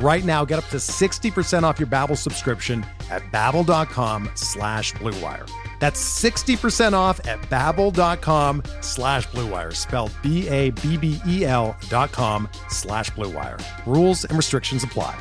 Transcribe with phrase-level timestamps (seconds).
[0.00, 5.50] Right now, get up to 60% off your Babbel subscription at babbel.com slash bluewire.
[5.80, 13.60] That's 60% off at babbel.com slash bluewire, spelled B-A-B-B-E-L dot com slash bluewire.
[13.86, 15.18] Rules and restrictions apply.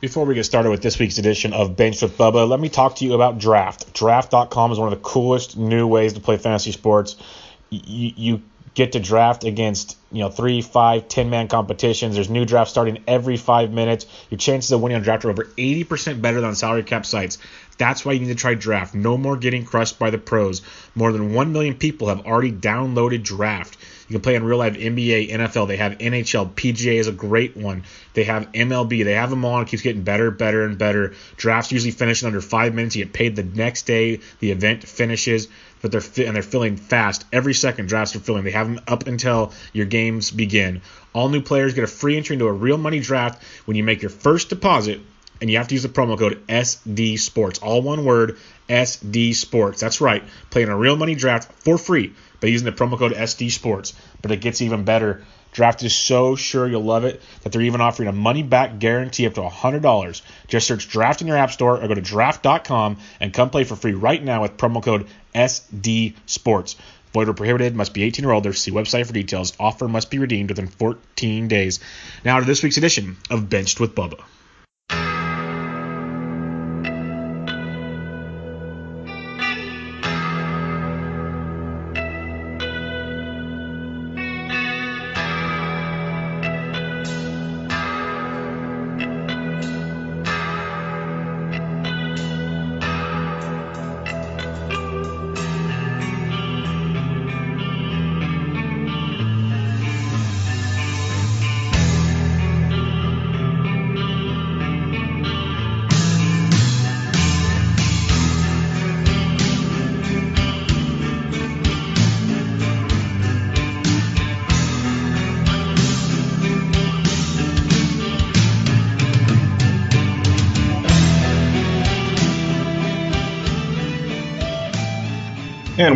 [0.00, 2.94] Before we get started with this week's edition of Bench with Bubba, let me talk
[2.96, 3.92] to you about Draft.
[3.94, 7.16] Draft.com is one of the coolest new ways to play fantasy sports.
[7.70, 8.42] You, you
[8.74, 12.14] get to draft against you know three, five, ten man competitions.
[12.14, 14.06] There's new drafts starting every five minutes.
[14.30, 17.38] Your chances of winning on draft are over 80% better than salary cap sites.
[17.78, 18.94] That's why you need to try draft.
[18.94, 20.62] No more getting crushed by the pros.
[20.96, 23.76] More than 1 million people have already downloaded draft.
[24.08, 25.68] You can play in real life NBA, NFL.
[25.68, 26.54] They have NHL.
[26.54, 27.84] PGA is a great one.
[28.14, 29.04] They have MLB.
[29.04, 29.58] They have them all.
[29.58, 31.14] And it keeps getting better, better, and better.
[31.36, 32.96] Drafts usually finish in under five minutes.
[32.96, 35.48] You get paid the next day the event finishes
[35.82, 37.24] but they're fi- and they're filling fast.
[37.32, 38.44] Every second drafts are filling.
[38.44, 40.82] They have them up until your games begin.
[41.12, 44.02] All new players get a free entry into a real money draft when you make
[44.02, 45.00] your first deposit,
[45.40, 47.60] and you have to use the promo code SD Sports.
[47.60, 49.80] All one word, SD Sports.
[49.80, 50.24] That's right.
[50.50, 53.94] Playing a real money draft for free by using the promo code SD Sports.
[54.20, 55.22] But it gets even better.
[55.52, 59.26] Draft is so sure you'll love it that they're even offering a money back guarantee
[59.26, 60.22] up to $100.
[60.46, 63.76] Just search Draft in your App Store or go to draft.com and come play for
[63.76, 66.76] free right now with promo code SD Sports.
[67.14, 68.52] Void or prohibited, must be 18 or older.
[68.52, 69.54] See website for details.
[69.58, 71.80] Offer must be redeemed within 14 days.
[72.24, 74.22] Now to this week's edition of Benched with Bubba.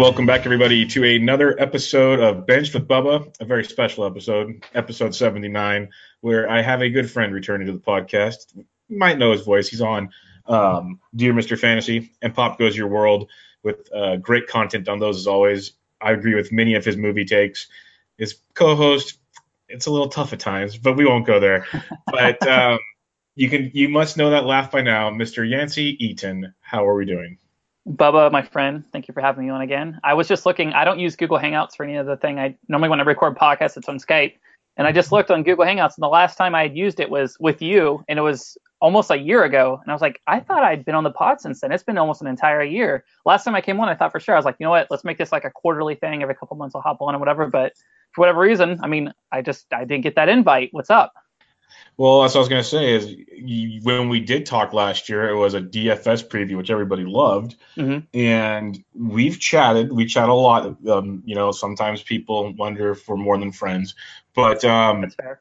[0.03, 5.15] Welcome back, everybody, to another episode of Bench with Bubba, a very special episode, episode
[5.15, 5.91] 79,
[6.23, 8.53] where I have a good friend returning to the podcast.
[8.57, 9.69] You might know his voice.
[9.69, 10.11] He's on
[10.47, 11.57] um, Dear Mr.
[11.57, 13.31] Fantasy and Pop Goes Your World
[13.63, 15.75] with uh, great content on those as always.
[16.01, 17.69] I agree with many of his movie takes.
[18.19, 19.19] His co host,
[19.69, 21.65] it's a little tough at times, but we won't go there.
[22.11, 22.81] But um,
[23.37, 25.49] you can, you must know that laugh by now, Mr.
[25.49, 26.55] Yancey Eaton.
[26.61, 27.39] How are we doing?
[27.88, 29.98] Bubba, my friend, thank you for having me on again.
[30.04, 30.72] I was just looking.
[30.72, 32.38] I don't use Google Hangouts for any of the thing.
[32.38, 34.34] I normally when I record podcasts, it's on Skype,
[34.76, 35.16] and I just mm-hmm.
[35.16, 38.04] looked on Google Hangouts, and the last time I had used it was with you,
[38.09, 39.78] and it was almost a year ago.
[39.82, 41.72] And I was like, I thought I'd been on the pod since then.
[41.72, 43.04] It's been almost an entire year.
[43.25, 44.88] Last time I came on, I thought for sure I was like, you know what?
[44.91, 46.22] Let's make this like a quarterly thing.
[46.22, 47.47] Every couple months I'll hop on and whatever.
[47.47, 47.72] But
[48.12, 50.69] for whatever reason, I mean, I just I didn't get that invite.
[50.72, 51.12] What's up?
[51.97, 55.09] Well, that's what I was going to say is you, when we did talk last
[55.09, 57.56] year, it was a DFS preview, which everybody loved.
[57.77, 58.06] Mhm.
[58.15, 59.93] And we've chatted.
[59.93, 60.77] We chat a lot.
[60.89, 63.95] Um, you know, sometimes people wonder if we're more than friends.
[64.34, 65.41] But um, That's fair.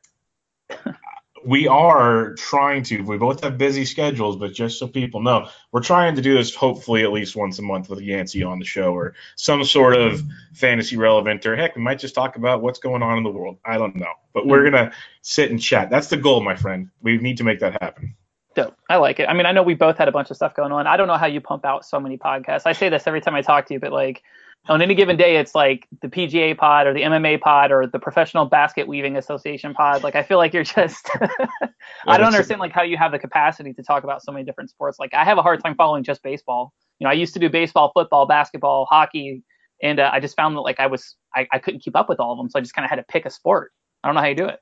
[1.44, 3.02] we are trying to.
[3.02, 6.54] We both have busy schedules, but just so people know, we're trying to do this
[6.54, 10.22] hopefully at least once a month with Yancey on the show or some sort of
[10.54, 13.58] fantasy relevant, or heck, we might just talk about what's going on in the world.
[13.66, 14.74] I don't know, but we're hmm.
[14.74, 14.92] gonna
[15.22, 15.90] sit and chat.
[15.90, 16.90] That's the goal, my friend.
[17.02, 18.16] We need to make that happen.
[18.53, 18.75] Dope.
[18.89, 19.30] I like it.
[19.30, 20.86] I mean, I know we both had a bunch of stuff going on.
[20.86, 22.65] I don't know how you pump out so many podcasts.
[22.65, 24.24] I say this every time I talk to you, but like
[24.68, 27.98] on any given day, it's like the PGA pod or the MMA pod or the
[27.98, 30.03] Professional Basket Weaving Association pod.
[30.03, 31.09] Like I feel like you're just.
[32.07, 34.69] I don't understand like how you have the capacity to talk about so many different
[34.69, 35.00] sports.
[35.00, 36.74] Like I have a hard time following just baseball.
[37.00, 39.44] You know, I used to do baseball, football, basketball, hockey,
[39.81, 42.19] and uh, I just found that like I was I, I couldn't keep up with
[42.19, 43.71] all of them, so I just kind of had to pick a sport.
[44.04, 44.59] I don't know how you do it.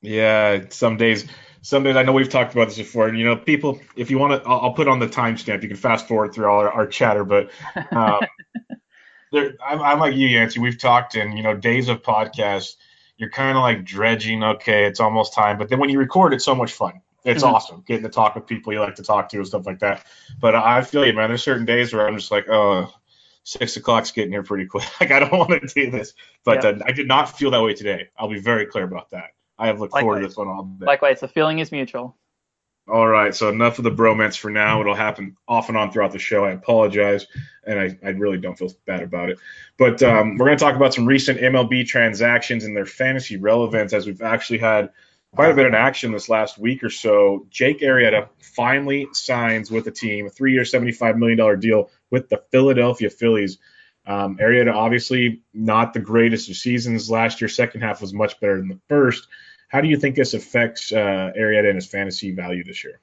[0.00, 1.26] Yeah, some days,
[1.62, 3.12] some days I know we've talked about this before.
[3.12, 5.62] You know, people, if you want to, I'll, I'll put on the timestamp.
[5.62, 7.50] You can fast forward through all our, our chatter, but
[7.90, 8.20] um,
[9.32, 10.60] there, I'm, I'm, like you, Yancey.
[10.60, 12.76] We've talked in, you know, days of podcasts.
[13.16, 14.44] You're kind of like dredging.
[14.44, 17.00] Okay, it's almost time, but then when you record, it's so much fun.
[17.24, 17.54] It's mm-hmm.
[17.54, 20.06] awesome getting to talk with people you like to talk to and stuff like that.
[20.40, 21.28] But I feel you, man.
[21.28, 22.94] There's certain days where I'm just like, oh,
[23.42, 24.84] six o'clock's getting here pretty quick.
[25.00, 26.14] Like I don't want to do this,
[26.44, 26.70] but yeah.
[26.70, 28.08] uh, I did not feel that way today.
[28.16, 29.30] I'll be very clear about that.
[29.58, 30.04] I have looked Likewise.
[30.04, 30.86] forward to this one all day.
[30.86, 32.16] Likewise, the feeling is mutual.
[32.88, 34.80] All right, so enough of the bromance for now.
[34.80, 36.44] It'll happen off and on throughout the show.
[36.44, 37.26] I apologize,
[37.66, 39.38] and I, I really don't feel bad about it.
[39.76, 43.92] But um, we're going to talk about some recent MLB transactions and their fantasy relevance,
[43.92, 44.90] as we've actually had
[45.34, 47.46] quite a bit of action this last week or so.
[47.50, 53.10] Jake Arrieta finally signs with the team, a three-year, $75 million deal with the Philadelphia
[53.10, 53.58] Phillies.
[54.06, 57.48] Um, Arrieta obviously not the greatest of seasons last year.
[57.48, 59.28] Second half was much better than the first.
[59.68, 63.00] How do you think this affects uh, Arrieta and his fantasy value this year?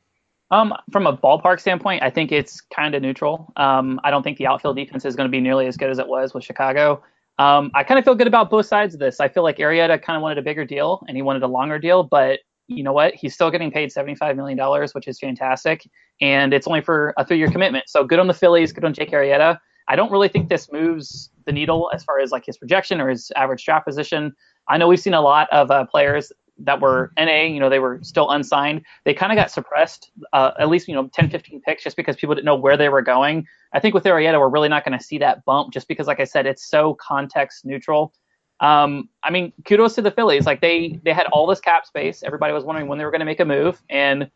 [0.52, 3.52] Um, from a ballpark standpoint, I think it's kind of neutral.
[3.56, 6.00] Um, I don't think the outfield defense is going to be nearly as good as
[6.00, 7.04] it was with Chicago.
[7.38, 9.20] Um, I kind of feel good about both sides of this.
[9.20, 11.80] I feel like Arrieta kind of wanted a bigger deal and he wanted a longer
[11.80, 13.14] deal, but you know what?
[13.14, 14.58] He's still getting paid $75 million,
[14.94, 15.88] which is fantastic.
[16.22, 17.90] And it's only for a three year commitment.
[17.90, 19.60] So good on the Phillies, good on Jake Arrieta.
[19.88, 23.10] I don't really think this moves the needle as far as like his projection or
[23.10, 24.34] his average draft position.
[24.68, 27.80] I know we've seen a lot of uh, players that were NA, you know, they
[27.80, 28.81] were still unsigned.
[29.04, 32.16] They kind of got suppressed, uh, at least, you know, 10, 15 picks just because
[32.16, 33.46] people didn't know where they were going.
[33.74, 36.19] I think with Arrieta, we're really not going to see that bump just because, like
[36.19, 38.13] I said, it's so context neutral.
[38.62, 40.46] Um, I mean, kudos to the Phillies.
[40.46, 42.24] Like they, they had all this cap space.
[42.24, 43.81] Everybody was wondering when they were going to make a move.
[43.90, 44.30] And,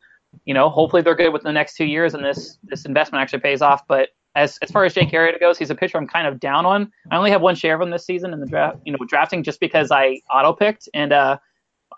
[0.46, 3.40] you know, hopefully they're good within the next two years and this, this investment actually
[3.40, 3.88] pays off.
[3.88, 6.66] But as, as far as Jake Arrieta goes, he's a pitcher I'm kind of down
[6.66, 6.92] on.
[7.12, 9.42] I only have one share of him this season in the draft, you know, drafting
[9.42, 11.38] just because I auto picked and, uh,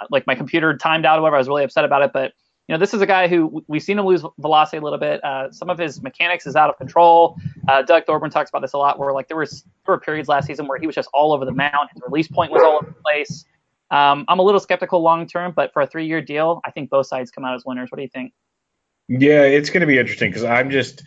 [0.10, 1.38] like my computer timed out or whatever.
[1.38, 2.34] I was really upset about it, but
[2.68, 5.24] you know, this is a guy who we've seen him lose velocity a little bit.
[5.24, 7.38] Uh, some of his mechanics is out of control.
[7.68, 10.30] Uh, Doug Thorburn talks about this a lot, where like there was there were periods
[10.30, 11.90] last season where he was just all over the mound.
[11.94, 13.46] His release point was all over the place.
[13.90, 16.90] Um, I'm a little skeptical long term, but for a three year deal, I think
[16.90, 17.92] both sides come out as winners.
[17.92, 18.32] What do you think?
[19.10, 21.04] Yeah, it's going to be interesting because I'm just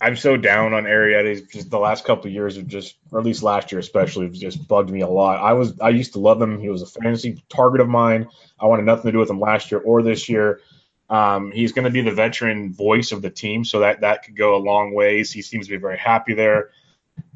[0.00, 1.50] I'm so down on Arrieta.
[1.50, 4.90] Just the last couple years have just, or at least last year especially, just bugged
[4.90, 5.42] me a lot.
[5.42, 6.60] I was I used to love him.
[6.60, 8.28] He was a fantasy target of mine.
[8.58, 10.60] I wanted nothing to do with him last year or this year.
[11.10, 14.36] Um, he's going to be the veteran voice of the team, so that that could
[14.36, 15.32] go a long ways.
[15.32, 16.70] He seems to be very happy there.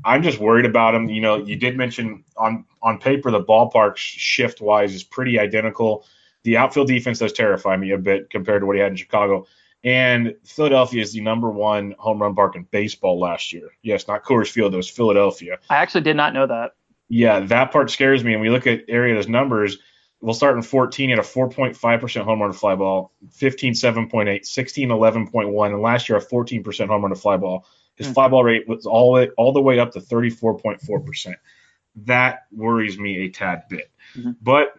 [0.04, 1.08] I'm just worried about him.
[1.08, 6.06] You know, you did mention on on paper the ballpark shift wise is pretty identical.
[6.44, 9.46] The outfield defense does terrify me a bit compared to what he had in Chicago.
[9.84, 13.68] And Philadelphia is the number one home run park in baseball last year.
[13.82, 15.58] Yes, not Coors Field, it was Philadelphia.
[15.70, 16.72] I actually did not know that.
[17.08, 18.32] Yeah, that part scares me.
[18.32, 19.78] And we look at Arrieta's numbers.
[20.20, 24.88] We'll start in 14 at a 4.5% home run to fly ball, 15 7.8, 16
[24.88, 27.64] 11.1, and last year a 14% home run to fly ball.
[27.94, 28.14] His mm-hmm.
[28.14, 31.34] fly ball rate was all the, all the way up to 34.4%.
[32.04, 33.90] That worries me a tad bit.
[34.16, 34.32] Mm-hmm.
[34.42, 34.74] But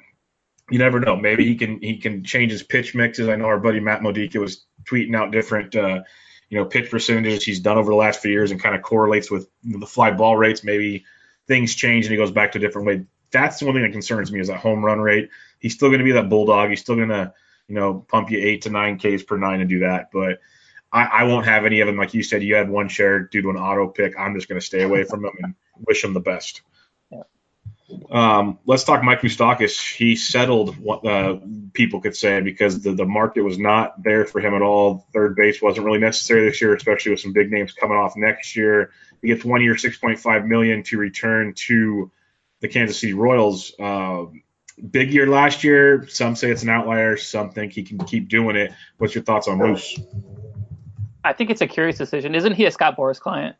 [0.70, 1.16] you never know.
[1.16, 3.28] Maybe he can he can change his pitch mixes.
[3.28, 6.04] I know our buddy Matt Modica was tweeting out different uh,
[6.50, 9.30] you know pitch percentages he's done over the last few years and kind of correlates
[9.32, 10.64] with the fly ball rates.
[10.64, 11.06] Maybe
[11.48, 13.06] things change and he goes back to a different way.
[13.32, 15.30] That's the one thing that concerns me is that home run rate.
[15.60, 16.70] He's still going to be that bulldog.
[16.70, 17.34] He's still going to
[17.68, 20.40] you know pump you eight to nine Ks per nine and do that, but.
[20.92, 21.98] I, I won't have any of them.
[21.98, 24.18] Like you said, you had one share due to an auto pick.
[24.18, 25.54] I'm just going to stay away from him and
[25.86, 26.64] wish him the best.
[28.12, 29.96] Um, let's talk Mike Moustakas.
[29.96, 31.40] He settled what uh,
[31.74, 35.08] people could say because the, the market was not there for him at all.
[35.14, 38.56] Third base wasn't really necessary this year, especially with some big names coming off next
[38.56, 38.92] year.
[39.22, 42.12] He gets one year, 6.5 million to return to
[42.62, 43.74] the Kansas City Royals.
[43.80, 44.26] Uh,
[44.80, 46.08] big year last year.
[46.08, 47.18] Some say it's an outlier.
[47.18, 48.72] Some think he can keep doing it.
[48.98, 50.00] What's your thoughts on Moose?
[51.24, 52.36] I think it's a curious decision.
[52.36, 53.56] Isn't he a Scott Boras client?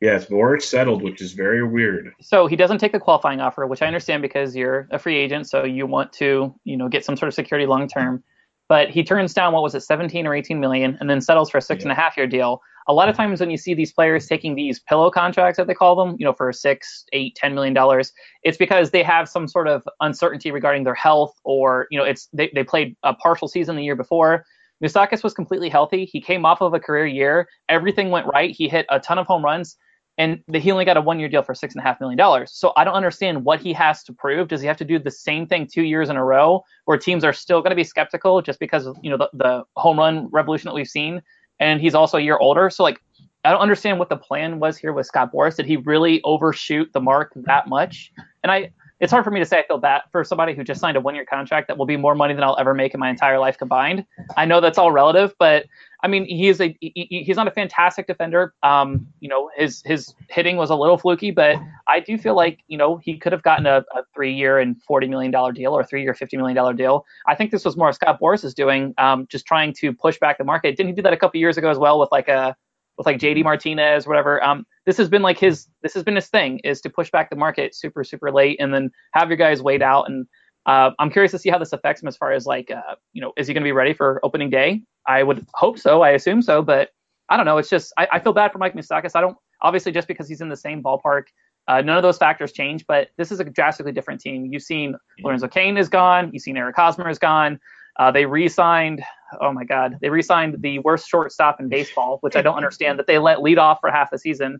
[0.00, 2.14] Yes, Boras settled, which is very weird.
[2.22, 5.46] So he doesn't take the qualifying offer, which I understand because you're a free agent,
[5.46, 8.24] so you want to, you know, get some sort of security long term.
[8.66, 11.58] But he turns down what was it, 17 or 18 million, and then settles for
[11.58, 11.90] a six yeah.
[11.90, 12.62] and a half year deal.
[12.88, 15.74] A lot of times when you see these players taking these pillow contracts, that they
[15.74, 19.46] call them, you know, for six, eight, ten million dollars, it's because they have some
[19.46, 23.48] sort of uncertainty regarding their health, or you know, it's they, they played a partial
[23.48, 24.46] season the year before.
[24.82, 26.06] Moustakas was completely healthy.
[26.06, 27.48] He came off of a career year.
[27.68, 28.50] Everything went right.
[28.50, 29.76] He hit a ton of home runs
[30.18, 32.52] and he only got a one year deal for six and a half million dollars.
[32.52, 34.48] So I don't understand what he has to prove.
[34.48, 37.24] Does he have to do the same thing two years in a row, where teams
[37.24, 40.28] are still going to be skeptical just because of you know the, the home run
[40.30, 41.22] revolution that we've seen,
[41.58, 42.70] and he's also a year older.
[42.70, 43.00] So like
[43.44, 45.56] I don't understand what the plan was here with Scott Boras.
[45.56, 48.12] Did he really overshoot the mark that much?
[48.42, 50.80] And I, it's hard for me to say I feel bad for somebody who just
[50.80, 53.00] signed a one year contract that will be more money than I'll ever make in
[53.00, 54.04] my entire life combined.
[54.36, 55.66] I know that's all relative, but
[56.02, 58.54] I mean, he is a he, he's not a fantastic defender.
[58.62, 61.56] Um, you know, his his hitting was a little fluky, but
[61.88, 64.80] I do feel like you know he could have gotten a, a three year and
[64.82, 67.04] forty million dollar deal or a three year fifty million dollar deal.
[67.26, 70.38] I think this was more Scott Boras is doing, um, just trying to push back
[70.38, 70.76] the market.
[70.76, 72.56] Didn't he do that a couple years ago as well with like a
[73.00, 74.44] with like JD Martinez whatever?
[74.44, 77.30] Um, this has been like his this has been his thing is to push back
[77.30, 80.26] the market super super late and then have your guys wait out and
[80.66, 83.22] uh, I'm curious to see how this affects him as far as like, uh, you
[83.22, 84.82] know, is he going to be ready for opening day?
[85.06, 86.02] I would hope so.
[86.02, 86.90] I assume so, but
[87.30, 87.56] I don't know.
[87.56, 89.12] It's just I, I feel bad for Mike Moustakas.
[89.14, 91.24] I don't obviously just because he's in the same ballpark.
[91.66, 94.46] Uh, none of those factors change, but this is a drastically different team.
[94.46, 96.30] You've seen Lorenzo Cain is gone.
[96.32, 97.58] You've seen Eric Hosmer is gone.
[98.00, 99.04] Uh, they re-signed.
[99.42, 103.06] Oh my God, they re-signed the worst shortstop in baseball, which I don't understand that
[103.06, 104.58] they let lead off for half the season.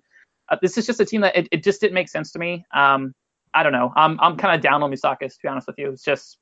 [0.51, 2.67] Uh, this is just a team that it, it, just didn't make sense to me.
[2.75, 3.15] Um,
[3.55, 3.91] I don't know.
[3.97, 5.91] I'm I'm kind of down on Moustakas to be honest with you.
[5.91, 6.37] It's just,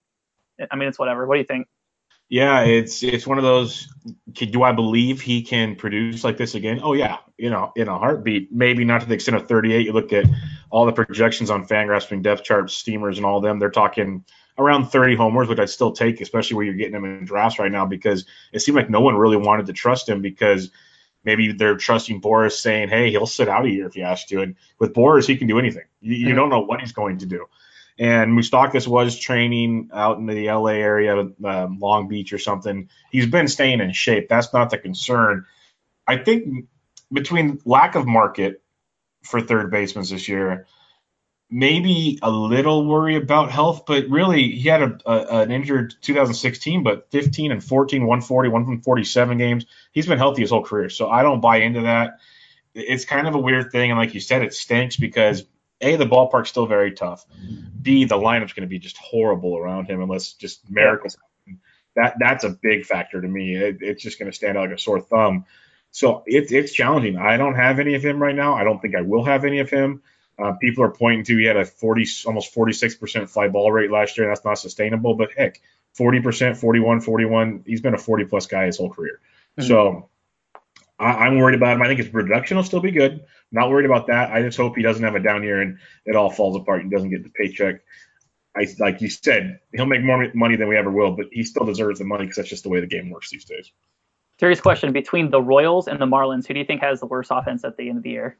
[0.73, 1.25] I mean, it's whatever.
[1.25, 1.69] What do you think?
[2.29, 3.87] Yeah, it's it's one of those.
[4.33, 6.81] Do I believe he can produce like this again?
[6.83, 8.53] Oh yeah, you know, in a heartbeat.
[8.53, 9.87] Maybe not to the extent of 38.
[9.87, 10.27] You look at
[10.71, 13.61] all the projections on Fangraphs, depth charts, steamers, and all them.
[13.61, 14.25] They're talking
[14.59, 17.71] around 30 homers, which I'd still take, especially where you're getting him in drafts right
[17.71, 20.71] now, because it seemed like no one really wanted to trust him because
[21.25, 24.43] maybe they're trusting Boras saying, "Hey, he'll sit out a year if you ask to."
[24.43, 25.85] And with Boras, he can do anything.
[26.01, 27.47] You, you don't know what he's going to do.
[27.99, 32.89] And Moustakas was training out in the LA area, um, Long Beach or something.
[33.11, 34.29] He's been staying in shape.
[34.29, 35.47] That's not the concern.
[36.07, 36.67] I think
[37.13, 38.63] between lack of market
[39.23, 40.67] for third basemen this year,
[41.51, 46.83] maybe a little worry about health, but really he had a, a, an injured 2016,
[46.83, 49.67] but 15 and 14, 140, 147 games.
[49.93, 52.19] He's been healthy his whole career, so I don't buy into that.
[52.75, 55.45] It's kind of a weird thing, and like you said, it stinks because
[55.81, 57.25] a the ballpark's still very tough.
[57.81, 61.17] B the lineup's going to be just horrible around him unless just miracles.
[61.97, 63.55] That that's a big factor to me.
[63.57, 65.47] It, it's just going to stand out like a sore thumb.
[65.91, 67.17] So it's it's challenging.
[67.17, 68.55] I don't have any of him right now.
[68.55, 70.03] I don't think I will have any of him.
[70.39, 74.17] Uh, people are pointing to he had a 40, almost 46% fly ball rate last
[74.17, 74.29] year.
[74.29, 75.61] That's not sustainable, but heck,
[75.99, 77.65] 40%, 41, 41.
[77.67, 79.21] He's been a 40 plus guy his whole career.
[79.59, 79.67] Mm-hmm.
[79.67, 80.09] So
[80.99, 81.83] I, am worried about him.
[81.83, 83.25] I think his production will still be good.
[83.51, 84.31] not worried about that.
[84.31, 86.91] I just hope he doesn't have a down year and it all falls apart and
[86.91, 87.81] doesn't get the paycheck.
[88.57, 91.65] I like you said, he'll make more money than we ever will, but he still
[91.65, 93.71] deserves the money because that's just the way the game works these days.
[94.41, 97.31] Serious question: Between the Royals and the Marlins, who do you think has the worst
[97.33, 98.37] offense at the end of the year?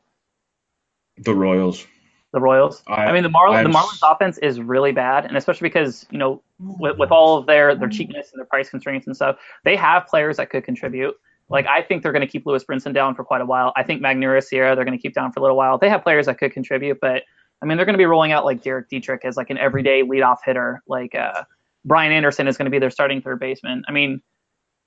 [1.25, 1.87] The Royals.
[2.33, 2.83] The Royals.
[2.87, 3.63] I, I mean, the Marlins.
[3.63, 7.47] The Marlins offense is really bad, and especially because you know, with, with all of
[7.47, 11.15] their their cheapness and their price constraints and stuff, they have players that could contribute.
[11.49, 13.73] Like I think they're going to keep Lewis Brinson down for quite a while.
[13.77, 15.79] I think Magneuris Sierra they're going to keep down for a little while.
[15.79, 17.23] They have players that could contribute, but
[17.63, 20.03] I mean they're going to be rolling out like Derek Dietrich as like an everyday
[20.03, 20.83] leadoff hitter.
[20.87, 21.45] Like uh,
[21.85, 23.85] Brian Anderson is going to be their starting third baseman.
[23.89, 24.21] I mean,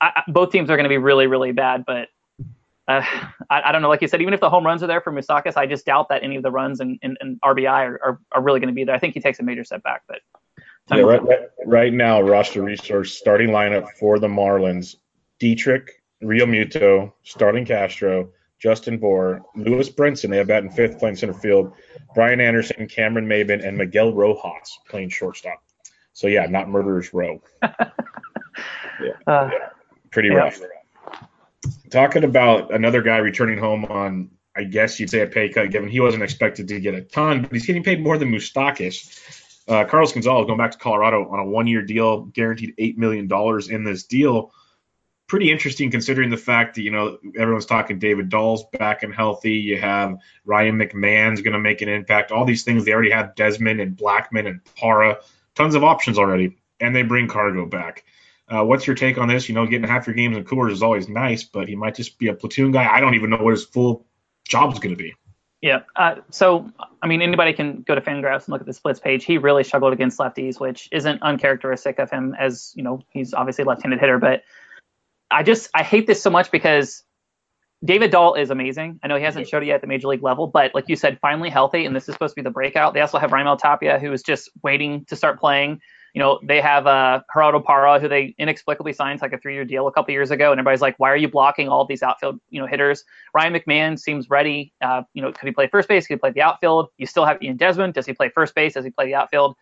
[0.00, 2.08] I, both teams are going to be really really bad, but
[2.98, 3.04] uh,
[3.50, 3.88] I, I, don't know.
[3.88, 6.08] Like you said, even if the home runs are there for Moustakas, I just doubt
[6.08, 8.74] that any of the runs and, and, and RBI are, are, are, really going to
[8.74, 8.94] be there.
[8.94, 10.02] I think he takes a major step back.
[10.08, 10.20] But
[10.90, 14.96] yeah, right, right, right, now, roster resource starting lineup for the Marlins:
[15.38, 20.30] Dietrich, Realmuto, Starlin Castro, Justin Bour, Lewis Brinson.
[20.30, 21.72] They have that in fifth playing center field.
[22.14, 25.62] Brian Anderson, Cameron Maybin, and Miguel Rojas playing shortstop.
[26.12, 27.42] So yeah, not murderers row.
[27.62, 27.78] yeah,
[29.26, 29.68] uh, yeah,
[30.10, 30.34] pretty yeah.
[30.34, 30.60] rough
[31.92, 35.88] talking about another guy returning home on, I guess you'd say a pay cut, given
[35.88, 39.20] he wasn't expected to get a ton, but he's getting paid more than Moustakas.
[39.68, 43.68] Uh, Carlos Gonzalez going back to Colorado on a one-year deal, guaranteed eight million dollars
[43.68, 44.52] in this deal.
[45.28, 49.54] Pretty interesting considering the fact that you know everyone's talking David Dahl's back and healthy.
[49.54, 52.32] You have Ryan McMahon's going to make an impact.
[52.32, 55.20] All these things they already have Desmond and Blackmon and Parra,
[55.54, 58.04] tons of options already, and they bring Cargo back.
[58.52, 59.48] Uh, what's your take on this?
[59.48, 62.18] You know, getting half your games in Coors is always nice, but he might just
[62.18, 62.86] be a platoon guy.
[62.86, 64.04] I don't even know what his full
[64.46, 65.14] job is going to be.
[65.62, 65.82] Yeah.
[65.96, 69.24] Uh, so, I mean, anybody can go to Fangraphs and look at the splits page.
[69.24, 73.62] He really struggled against lefties, which isn't uncharacteristic of him, as you know, he's obviously
[73.62, 74.18] a left-handed hitter.
[74.18, 74.42] But
[75.30, 77.04] I just I hate this so much because
[77.82, 79.00] David Dahl is amazing.
[79.02, 80.96] I know he hasn't showed it yet at the major league level, but like you
[80.96, 82.92] said, finally healthy, and this is supposed to be the breakout.
[82.92, 85.80] They also have Raimel Tapia, who is just waiting to start playing
[86.14, 89.86] you know, they have uh, Gerardo Parra, who they inexplicably signed like a three-year deal
[89.86, 92.60] a couple years ago, and everybody's like, why are you blocking all these outfield, you
[92.60, 93.04] know, hitters?
[93.34, 94.72] Ryan McMahon seems ready.
[94.82, 96.06] Uh, you know, could he play first base?
[96.06, 96.88] Could he play the outfield?
[96.98, 97.94] You still have Ian Desmond.
[97.94, 98.74] Does he play first base?
[98.74, 99.56] Does he play the outfield?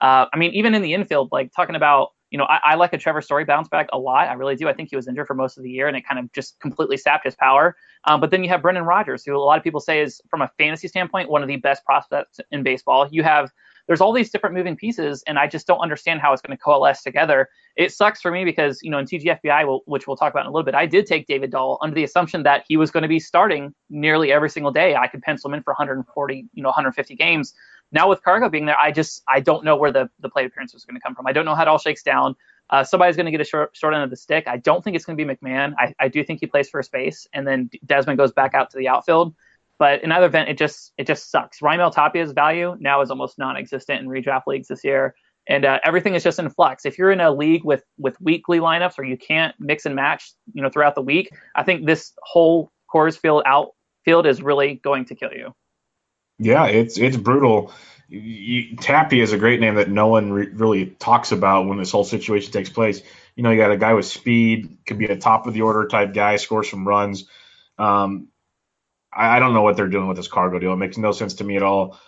[0.00, 2.94] Uh, I mean, even in the infield, like talking about you know, I, I, like
[2.94, 4.26] a Trevor Story bounce back a lot.
[4.26, 4.66] I really do.
[4.66, 6.58] I think he was injured for most of the year, and it kind of just
[6.60, 7.76] completely sapped his power.
[8.04, 10.40] Um, but then you have Brendan Rodgers, who a lot of people say is, from
[10.40, 13.06] a fantasy standpoint, one of the best prospects in baseball.
[13.12, 13.50] You have
[13.86, 16.62] there's all these different moving pieces, and I just don't understand how it's going to
[16.62, 17.48] coalesce together.
[17.76, 20.50] It sucks for me because you know in TGFBI, which we'll talk about in a
[20.50, 23.08] little bit, I did take David Dahl under the assumption that he was going to
[23.08, 24.94] be starting nearly every single day.
[24.94, 27.54] I could pencil him in for 140, you know, 150 games.
[27.92, 30.74] Now with Cargo being there, I just I don't know where the the plate appearance
[30.74, 31.26] is going to come from.
[31.26, 32.34] I don't know how it all shakes down.
[32.70, 34.48] Uh, somebody's going to get a short, short end of the stick.
[34.48, 35.74] I don't think it's going to be McMahon.
[35.78, 38.78] I, I do think he plays first base, and then Desmond goes back out to
[38.78, 39.34] the outfield.
[39.78, 41.60] But in either event, it just it just sucks.
[41.60, 45.14] Raimel Tapia's value now is almost non-existent in redraft leagues this year,
[45.48, 46.84] and uh, everything is just in flux.
[46.84, 50.32] If you're in a league with with weekly lineups or you can't mix and match,
[50.52, 55.06] you know, throughout the week, I think this whole Coors Field outfield is really going
[55.06, 55.54] to kill you.
[56.38, 57.72] Yeah, it's it's brutal.
[58.08, 61.90] You, Tapia is a great name that no one re- really talks about when this
[61.90, 63.00] whole situation takes place.
[63.36, 65.88] You know, you got a guy with speed, could be a top of the order
[65.88, 67.26] type guy, scores some runs.
[67.78, 68.28] Um,
[69.12, 70.72] I, I don't know what they're doing with this cargo deal.
[70.72, 71.98] It makes no sense to me at all.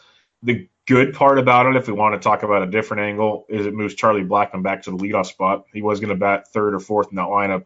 [0.42, 3.66] The good part about it, if we want to talk about a different angle, is
[3.66, 5.64] it moves Charlie Blackmon back to the leadoff spot.
[5.72, 7.64] He was going to bat third or fourth in that lineup.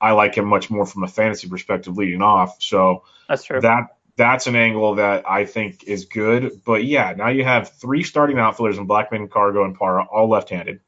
[0.00, 2.62] I like him much more from a fantasy perspective leading off.
[2.62, 3.60] So that's true.
[3.60, 6.62] That that's an angle that I think is good.
[6.64, 10.80] But yeah, now you have three starting outfielders in Blackmon, Cargo, and Parra, all left-handed.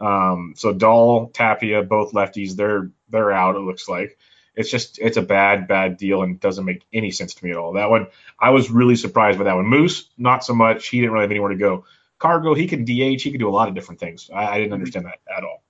[0.00, 3.56] Um, so Dahl, Tapia, both lefties, they're they're out.
[3.56, 4.18] It looks like
[4.58, 7.56] it's just it's a bad bad deal and doesn't make any sense to me at
[7.56, 7.74] all.
[7.74, 9.66] That one I was really surprised by that one.
[9.66, 10.88] Moose, not so much.
[10.88, 11.84] He didn't really have anywhere to go.
[12.18, 13.22] Cargo, he can DH.
[13.22, 14.28] He can do a lot of different things.
[14.34, 15.62] I, I didn't understand that at all.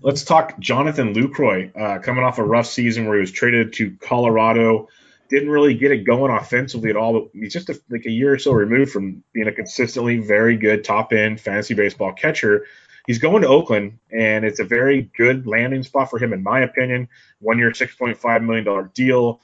[0.00, 3.96] Let's talk Jonathan Lucroy, uh, coming off a rough season where he was traded to
[4.00, 4.88] Colorado
[5.32, 7.12] didn't really get it going offensively at all.
[7.12, 10.56] But he's just a, like a year or so removed from being a consistently very
[10.56, 12.66] good top end fantasy baseball catcher.
[13.06, 16.60] He's going to Oakland, and it's a very good landing spot for him, in my
[16.60, 17.08] opinion.
[17.40, 19.40] One year, $6.5 million deal.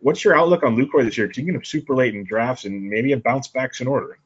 [0.00, 1.26] What's your outlook on Lucroy this year?
[1.26, 3.86] Because you can get him super late in drafts, and maybe a bounce back's in
[3.86, 4.18] order.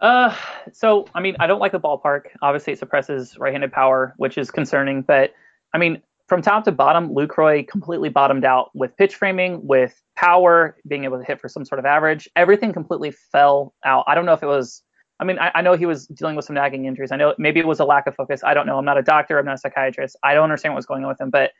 [0.00, 0.36] Uh,
[0.72, 2.26] so I mean, I don't like the ballpark.
[2.42, 5.02] Obviously, it suppresses right-handed power, which is concerning.
[5.02, 5.32] But
[5.72, 10.76] I mean, from top to bottom, Lucroy completely bottomed out with pitch framing, with power,
[10.86, 12.28] being able to hit for some sort of average.
[12.36, 14.04] Everything completely fell out.
[14.06, 14.82] I don't know if it was.
[15.20, 17.12] I mean, I, I, know he was dealing with some nagging injuries.
[17.12, 18.42] I know maybe it was a lack of focus.
[18.42, 18.78] I don't know.
[18.78, 19.38] I'm not a doctor.
[19.38, 20.16] I'm not a psychiatrist.
[20.22, 21.30] I don't understand what was going on with him.
[21.30, 21.52] But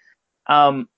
[0.47, 0.89] um,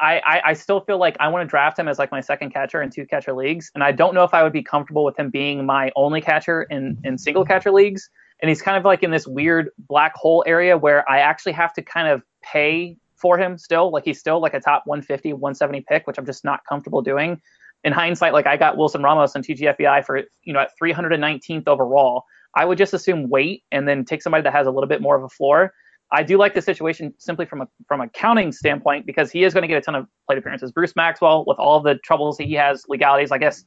[0.00, 2.52] I, I, I still feel like I want to draft him as like my second
[2.52, 3.70] catcher in two catcher leagues.
[3.74, 6.62] And I don't know if I would be comfortable with him being my only catcher
[6.62, 8.08] in, in single catcher leagues.
[8.40, 11.72] And he's kind of like in this weird black hole area where I actually have
[11.74, 13.90] to kind of pay for him still.
[13.90, 17.40] Like he's still like a top 150, 170 pick, which I'm just not comfortable doing.
[17.84, 22.24] In hindsight, like I got Wilson Ramos and TGFBI for you know at 319th overall.
[22.54, 25.16] I would just assume wait and then take somebody that has a little bit more
[25.16, 25.72] of a floor.
[26.10, 29.52] I do like the situation simply from a from a counting standpoint because he is
[29.52, 30.72] going to get a ton of plate appearances.
[30.72, 33.64] Bruce Maxwell, with all the troubles he has legalities, I guess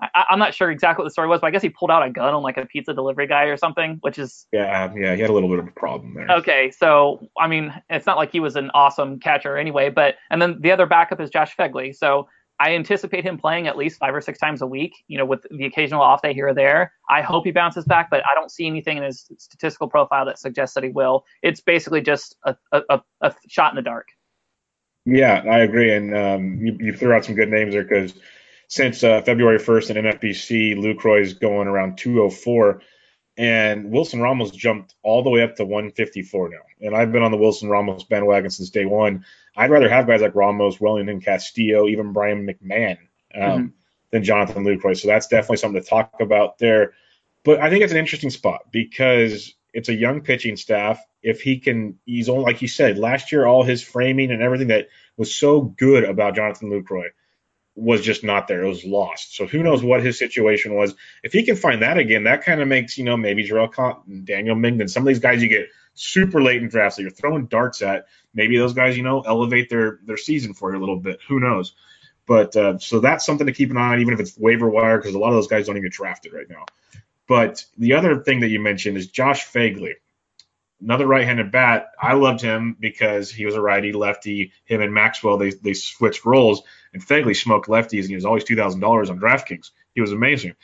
[0.00, 2.04] I, am not sure exactly what the story was, but I guess he pulled out
[2.04, 5.20] a gun on like a pizza delivery guy or something, which is yeah, yeah, he
[5.20, 6.28] had a little bit of a problem there.
[6.30, 10.42] Okay, so I mean, it's not like he was an awesome catcher anyway, but and
[10.42, 12.28] then the other backup is Josh Phegley, so
[12.60, 15.44] I anticipate him playing at least five or six times a week, you know, with
[15.50, 16.92] the occasional off day here or there.
[17.10, 20.38] I hope he bounces back, but I don't see anything in his statistical profile that
[20.38, 21.24] suggests that he will.
[21.42, 24.08] It's basically just a, a, a shot in the dark.
[25.04, 28.14] Yeah, I agree, and um, you, you threw out some good names there because
[28.68, 32.80] since uh, February 1st in NFBC, Lucroy is going around 204,
[33.36, 36.56] and Wilson Ramos jumped all the way up to 154 now.
[36.80, 39.24] And I've been on the Wilson Ramos bandwagon since day one.
[39.56, 42.98] I'd rather have guys like Ramos, Wellington Castillo, even Brian McMahon
[43.34, 43.66] um, mm-hmm.
[44.10, 44.96] than Jonathan Lucroy.
[44.96, 46.92] So that's definitely something to talk about there.
[47.44, 51.04] But I think it's an interesting spot because it's a young pitching staff.
[51.22, 54.68] If he can, he's only like you said last year, all his framing and everything
[54.68, 57.08] that was so good about Jonathan Lucroy
[57.76, 58.62] was just not there.
[58.62, 59.34] It was lost.
[59.34, 60.94] So who knows what his situation was.
[61.22, 64.24] If he can find that again, that kind of makes, you know, maybe Jharel Cotton,
[64.24, 67.46] Daniel Mengden, some of these guys you get super late in drafts that you're throwing
[67.46, 68.06] darts at.
[68.32, 71.20] Maybe those guys, you know, elevate their their season for you a little bit.
[71.28, 71.74] Who knows?
[72.26, 74.98] But uh, so that's something to keep an eye on, even if it's waiver wire,
[74.98, 76.64] because a lot of those guys don't even get drafted right now.
[77.26, 79.94] But the other thing that you mentioned is Josh Phegley
[80.84, 81.88] another right-handed bat.
[82.00, 84.52] I loved him because he was a righty lefty.
[84.64, 88.44] Him and Maxwell they they switched roles, and Phegley smoked lefties, and he was always
[88.44, 89.70] two thousand dollars on DraftKings.
[89.94, 90.54] He was amazing.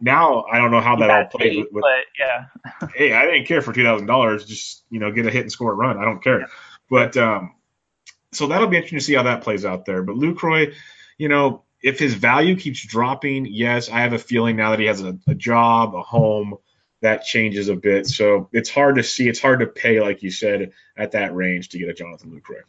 [0.00, 1.58] Now I don't know how that all played.
[1.58, 2.88] With, with, but yeah.
[2.94, 4.44] hey, I didn't care for two thousand dollars.
[4.44, 5.98] Just you know, get a hit and score a run.
[5.98, 6.40] I don't care.
[6.40, 6.46] Yeah.
[6.90, 7.54] But um,
[8.32, 10.02] so that'll be interesting to see how that plays out there.
[10.02, 10.74] But Lucroy,
[11.16, 14.86] you know, if his value keeps dropping, yes, I have a feeling now that he
[14.86, 16.56] has a, a job, a home
[17.02, 18.06] that changes a bit.
[18.06, 19.28] So it's hard to see.
[19.28, 22.62] It's hard to pay, like you said, at that range to get a Jonathan Lucroy.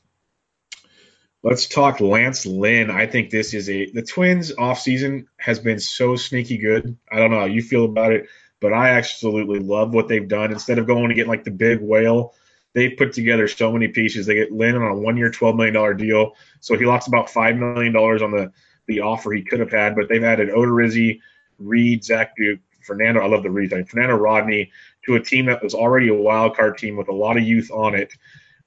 [1.44, 2.90] Let's talk Lance Lynn.
[2.90, 6.98] I think this is a the Twins offseason has been so sneaky good.
[7.12, 8.28] I don't know how you feel about it,
[8.60, 10.52] but I absolutely love what they've done.
[10.52, 12.34] Instead of going to get like the big whale,
[12.74, 14.26] they put together so many pieces.
[14.26, 16.36] They get Lynn on a one year, $12 million deal.
[16.60, 18.52] So he lost about $5 million on the,
[18.88, 21.20] the offer he could have had, but they've added Odorizzi,
[21.60, 23.22] Reed, Zach Duke, Fernando.
[23.22, 23.86] I love the thing.
[23.86, 24.72] Fernando Rodney
[25.06, 27.70] to a team that was already a wild card team with a lot of youth
[27.72, 28.14] on it.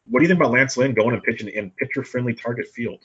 [0.08, 3.04] What do you think about Lance Lynn going and pitching in pitcher friendly target field?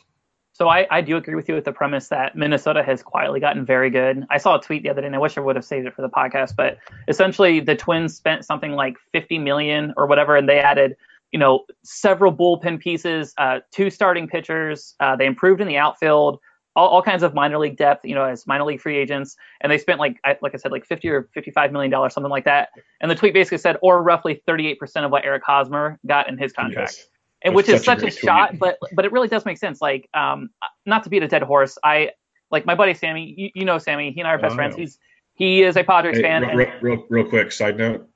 [0.54, 3.66] So I, I do agree with you with the premise that Minnesota has quietly gotten
[3.66, 4.26] very good.
[4.30, 5.96] I saw a tweet the other day, and I wish I would have saved it
[5.96, 10.48] for the podcast, but essentially the Twins spent something like 50 million or whatever, and
[10.48, 10.96] they added,
[11.32, 14.94] you know, several bullpen pieces, uh, two starting pitchers.
[15.00, 16.40] Uh, they improved in the outfield
[16.76, 19.72] all, all kinds of minor league depth, you know, as minor league free agents, and
[19.72, 22.70] they spent like like I said, like 50 or 55 million dollars, something like that.
[23.02, 26.38] And the tweet basically said, or roughly 38 percent of what Eric Hosmer got in
[26.38, 26.94] his contract.
[26.98, 27.08] Yes.
[27.44, 29.82] And which is such, such a, a shot, but but it really does make sense.
[29.82, 30.52] Like, um,
[30.86, 32.12] not to beat a dead horse, I
[32.52, 33.34] like my buddy Sammy.
[33.36, 34.12] You, you know Sammy.
[34.12, 34.76] He and I are best oh, friends.
[34.76, 35.00] He's
[35.34, 36.44] he is a Padres hey, fan.
[36.44, 38.08] Real, real, real, real quick side note: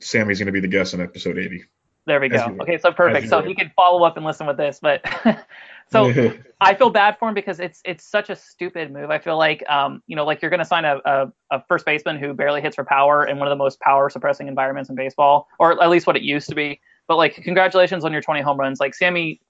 [0.00, 1.64] Sammy's going to be the guest on episode 80.
[2.06, 2.56] There we go.
[2.60, 3.28] Okay, so perfect.
[3.28, 5.04] So he can follow up and listen with this, but
[5.92, 9.10] so I feel bad for him because it's it's such a stupid move.
[9.10, 11.84] I feel like um you know like you're going to sign a, a, a first
[11.84, 14.96] baseman who barely hits for power in one of the most power suppressing environments in
[14.96, 16.80] baseball, or at least what it used to be.
[17.08, 18.80] But like congratulations on your 20 home runs.
[18.80, 19.40] Like Sammy,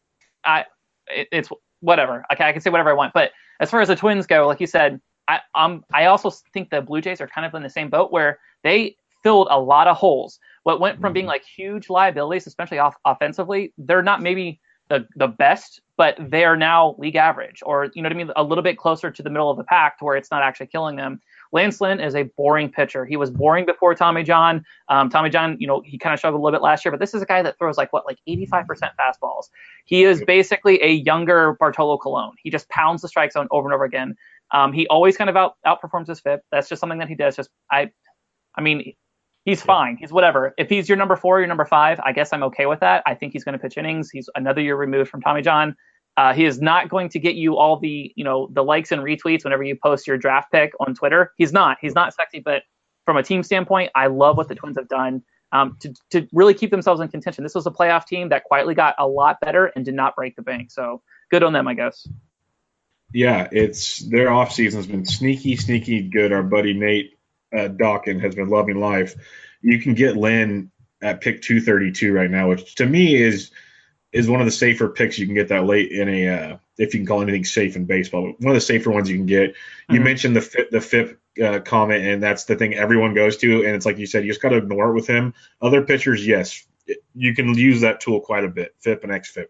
[0.44, 0.64] I
[1.08, 1.48] it, it's
[1.80, 2.24] whatever.
[2.32, 3.12] Okay, I can say whatever I want.
[3.12, 6.70] But as far as the Twins go, like you said, I um I also think
[6.70, 9.86] the Blue Jays are kind of in the same boat where they filled a lot
[9.86, 10.38] of holes.
[10.64, 11.30] What went from being mm-hmm.
[11.30, 14.60] like huge liabilities, especially off offensively, they're not maybe
[14.92, 18.30] the, the best, but they are now league average, or you know what I mean,
[18.36, 20.66] a little bit closer to the middle of the pack to where it's not actually
[20.66, 21.18] killing them.
[21.50, 23.06] Lance Lynn is a boring pitcher.
[23.06, 24.66] He was boring before Tommy John.
[24.90, 27.00] Um, Tommy John, you know, he kind of struggled a little bit last year, but
[27.00, 28.66] this is a guy that throws like what, like 85%
[29.00, 29.48] fastballs.
[29.86, 32.32] He is basically a younger Bartolo Colon.
[32.42, 34.14] He just pounds the strike zone over and over again.
[34.50, 36.42] Um, he always kind of out outperforms his FIP.
[36.50, 37.34] That's just something that he does.
[37.36, 37.92] Just I,
[38.54, 38.92] I mean,
[39.44, 39.64] he's yeah.
[39.64, 39.96] fine.
[39.96, 40.54] He's whatever.
[40.58, 43.02] If he's your number four, your number five, I guess I'm okay with that.
[43.06, 44.10] I think he's going to pitch innings.
[44.10, 45.76] He's another year removed from Tommy John.
[46.16, 49.02] Uh, he is not going to get you all the you know the likes and
[49.02, 51.32] retweets whenever you post your draft pick on Twitter.
[51.38, 51.78] He's not.
[51.80, 52.62] He's not sexy, but
[53.06, 56.54] from a team standpoint, I love what the Twins have done um, to to really
[56.54, 57.44] keep themselves in contention.
[57.44, 60.36] This was a playoff team that quietly got a lot better and did not break
[60.36, 60.70] the bank.
[60.70, 62.06] So good on them, I guess.
[63.14, 66.32] Yeah, it's their off season has been sneaky, sneaky good.
[66.32, 67.18] Our buddy Nate
[67.56, 69.14] uh, Dawkins has been loving life.
[69.60, 73.50] You can get Lynn at pick 232 right now, which to me is
[74.12, 76.94] is one of the safer picks you can get that late in a uh, if
[76.94, 78.34] you can call anything safe in baseball.
[78.38, 79.54] One of the safer ones you can get.
[79.88, 80.04] You mm-hmm.
[80.04, 83.64] mentioned the the FIP uh, comment, and that's the thing everyone goes to.
[83.64, 85.34] And it's like you said, you just got to ignore it with him.
[85.60, 86.64] Other pitchers, yes,
[87.14, 89.46] you can use that tool quite a bit, FIP and XFIP.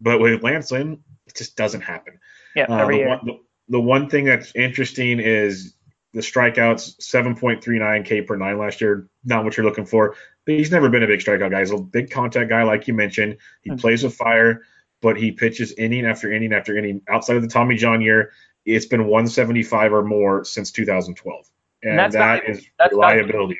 [0.00, 2.18] But with Lance Lynn, it just doesn't happen.
[2.56, 3.08] Yeah, uh, every the year.
[3.08, 5.74] One, the, the one thing that's interesting is
[6.12, 9.08] the strikeouts 7.39 K per nine last year.
[9.24, 11.60] Not what you're looking for, but he's never been a big strikeout guy.
[11.60, 13.38] He's a big contact guy, like you mentioned.
[13.62, 13.78] He mm-hmm.
[13.78, 14.62] plays with fire,
[15.00, 17.02] but he pitches inning after inning after inning.
[17.08, 18.32] Outside of the Tommy John year,
[18.64, 21.50] it's been 175 or more since 2012,
[21.82, 23.58] and, and that's that not, is that's reliability.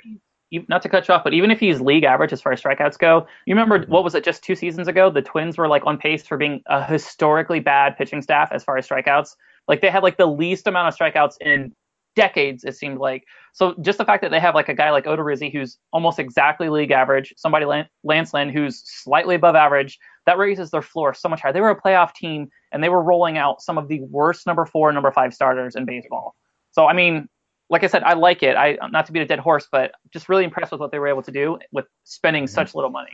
[0.51, 2.61] Not, not to cut you off, but even if he's league average as far as
[2.61, 5.11] strikeouts go, you remember what was it just two seasons ago?
[5.11, 8.77] The Twins were like on pace for being a historically bad pitching staff as far
[8.77, 9.37] as strikeouts.
[9.69, 11.73] Like they had like the least amount of strikeouts in
[12.17, 13.25] decades, it seemed like.
[13.53, 16.69] So just the fact that they have like a guy like Odorizzi who's almost exactly
[16.69, 21.29] league average, somebody like Lance Lynn who's slightly above average, that raises their floor so
[21.29, 21.53] much higher.
[21.53, 24.67] They were a playoff team and they were rolling out some of the worst number
[24.67, 26.35] four, number five starters in baseball.
[26.73, 27.29] So I mean,
[27.69, 28.57] like I said, I like it.
[28.57, 31.09] I not to beat a dead horse, but just really impressed with what they were
[31.09, 32.55] able to do with spending mm-hmm.
[32.55, 33.13] such little money.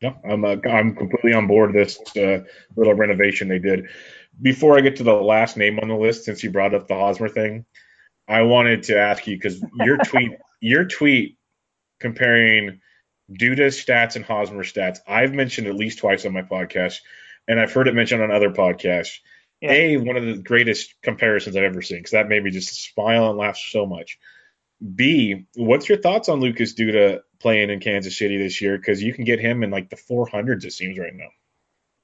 [0.00, 2.44] Yeah, I'm uh, I'm completely on board this uh,
[2.76, 3.88] little renovation they did.
[4.40, 6.94] Before I get to the last name on the list, since you brought up the
[6.94, 7.66] Hosmer thing,
[8.30, 11.36] I wanted to ask you because your tweet, your tweet
[11.98, 12.80] comparing
[13.30, 16.98] Duda's stats and Hosmer stats, I've mentioned at least twice on my podcast,
[17.48, 19.18] and I've heard it mentioned on other podcasts.
[19.60, 19.72] Yeah.
[19.72, 23.28] A, one of the greatest comparisons I've ever seen because that made me just smile
[23.28, 24.18] and laugh so much.
[24.94, 28.78] B, what's your thoughts on Lucas Duda playing in Kansas City this year?
[28.78, 31.28] Because you can get him in like the 400s, it seems right now.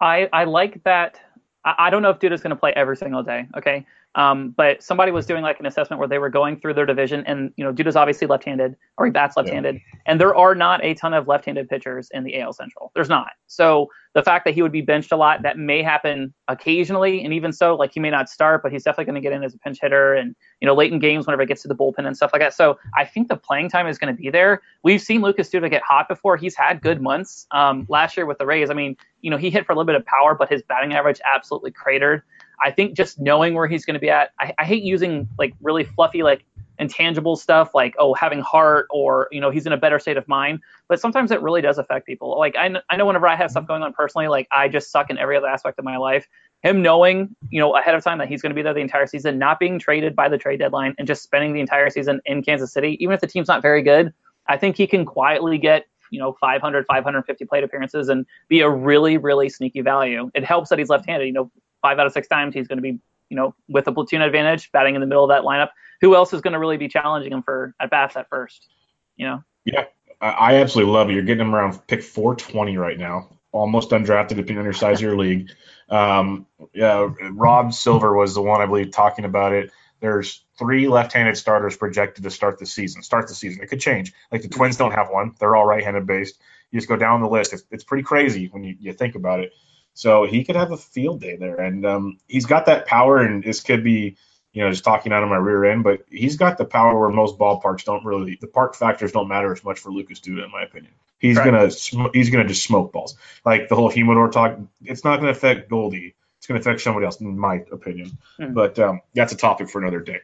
[0.01, 1.19] I, I like that.
[1.65, 3.47] I, I don't know if Duda's going to play every single day.
[3.57, 3.87] Okay.
[4.15, 7.23] Um, but somebody was doing like an assessment where they were going through their division,
[7.27, 10.01] and you know, Duda's obviously left-handed, or he bats left-handed, yeah.
[10.07, 12.91] and there are not a ton of left-handed pitchers in the AL Central.
[12.95, 13.33] There's not.
[13.47, 17.35] So the fact that he would be benched a lot, that may happen occasionally, and
[17.35, 19.55] even so, like he may not start, but he's definitely going to get in as
[19.55, 22.07] a pinch hitter, and you know, late in games whenever it gets to the bullpen
[22.07, 22.55] and stuff like that.
[22.55, 24.63] So I think the playing time is going to be there.
[24.83, 26.39] We've seen Lucas Duda get hot before.
[26.39, 27.47] He's had good months.
[27.51, 29.87] Um, last year with the Rays, I mean, you know, he hit for a little
[29.87, 32.23] bit of power, but his batting average absolutely cratered.
[32.63, 35.55] I think just knowing where he's going to be at, I, I hate using like
[35.61, 36.45] really fluffy, like
[36.79, 40.27] intangible stuff like oh having heart or you know he's in a better state of
[40.29, 40.61] mind.
[40.89, 42.39] But sometimes it really does affect people.
[42.39, 45.11] Like I, I know whenever i have stuff going on personally like i just suck
[45.11, 46.27] in every other aspect of my life.
[46.63, 49.07] Him knowing you know ahead of time that he's going to be there the entire
[49.07, 52.43] season not being traded by the trade deadline and just spending the entire season in
[52.43, 54.13] kansas city even if the team's not very good
[54.49, 58.71] i think he can quietly get you know 500 550 plate appearances and be a
[58.71, 60.31] really really sneaky value.
[60.35, 61.51] It helps that he's left-handed you know
[61.83, 64.71] five out of six times he's going to be, you know, with a platoon advantage,
[64.73, 65.69] batting in the middle of that lineup.
[66.01, 68.69] Who else is going to really be challenging him for at bats at first?
[69.17, 69.45] You know.
[69.65, 69.85] Yeah,
[70.21, 71.15] I absolutely love it.
[71.15, 75.03] You're getting him around pick 420 right now, almost undrafted depending on your size of
[75.03, 75.51] your league.
[75.89, 79.71] Um, yeah, Rob Silver was the one I believe talking about it.
[80.01, 83.03] There's three left-handed starters projected to start the season.
[83.03, 83.63] Start the season.
[83.63, 84.13] It could change.
[84.31, 85.35] Like the Twins don't have one.
[85.39, 86.39] They're all right-handed based.
[86.71, 87.53] You just go down the list.
[87.53, 89.53] It's, it's pretty crazy when you, you think about it.
[89.97, 93.17] So he could have a field day there, and um, he's got that power.
[93.17, 94.19] And this could be,
[94.53, 97.09] you know, just talking out of my rear end, but he's got the power where
[97.09, 98.37] most ballparks don't really.
[98.39, 100.93] The park factors don't matter as much for Lucas Duda, in my opinion.
[101.19, 101.47] He's right.
[101.47, 103.17] gonna he's gonna just smoke balls.
[103.47, 106.15] Like the whole humidor talk, it's not gonna affect Goldie.
[106.37, 108.19] It's gonna affect somebody else, in my opinion.
[108.39, 108.53] Mm.
[108.53, 110.21] But um, that's a topic for another day.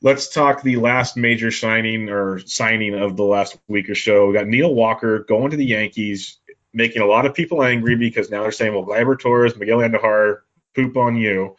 [0.00, 4.26] Let's talk the last major signing or signing of the last week or so.
[4.26, 6.38] We got Neil Walker going to the Yankees
[6.72, 10.40] making a lot of people angry because now they're saying, well, Gleyber Torres, Miguel Andujar,
[10.74, 11.56] poop on you.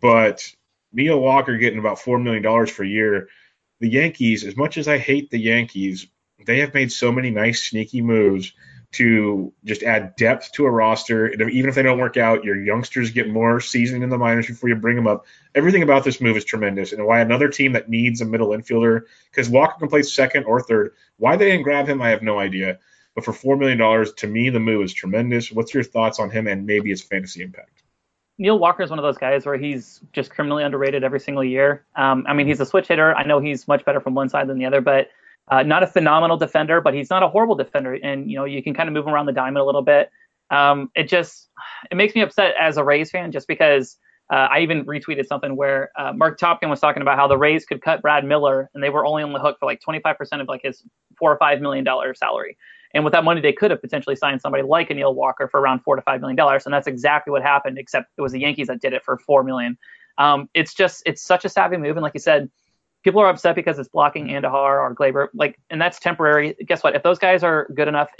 [0.00, 0.54] But
[0.92, 3.28] Neil Walker getting about $4 million per year.
[3.80, 6.06] The Yankees, as much as I hate the Yankees,
[6.44, 8.52] they have made so many nice, sneaky moves
[8.92, 11.30] to just add depth to a roster.
[11.30, 14.68] Even if they don't work out, your youngsters get more seasoning in the minors before
[14.68, 15.26] you bring them up.
[15.54, 16.92] Everything about this move is tremendous.
[16.92, 20.60] And why another team that needs a middle infielder, because Walker can play second or
[20.60, 22.80] third, why they didn't grab him, I have no idea.
[23.20, 25.52] But for $4 million, to me, the move is tremendous.
[25.52, 27.82] What's your thoughts on him and maybe his fantasy impact?
[28.38, 31.84] Neil Walker is one of those guys where he's just criminally underrated every single year.
[31.96, 33.14] Um, I mean, he's a switch hitter.
[33.14, 35.08] I know he's much better from one side than the other, but
[35.48, 37.94] uh, not a phenomenal defender, but he's not a horrible defender.
[37.94, 40.10] And, you know, you can kind of move him around the diamond a little bit.
[40.50, 41.50] Um, it just,
[41.90, 43.98] it makes me upset as a Rays fan just because
[44.30, 47.66] uh, I even retweeted something where uh, Marc Topkin was talking about how the Rays
[47.66, 50.48] could cut Brad Miller and they were only on the hook for like 25% of
[50.48, 50.82] like his
[51.18, 52.56] four or five million dollar salary.
[52.92, 55.80] And with that money, they could have potentially signed somebody like Neil Walker for around
[55.80, 57.78] four to five million dollars, and that's exactly what happened.
[57.78, 59.78] Except it was the Yankees that did it for four million.
[60.18, 62.50] Um, it's just it's such a savvy move, and like you said,
[63.04, 66.56] people are upset because it's blocking Andujar or Gleyber, like, and that's temporary.
[66.66, 66.94] Guess what?
[66.94, 68.10] If those guys are good enough,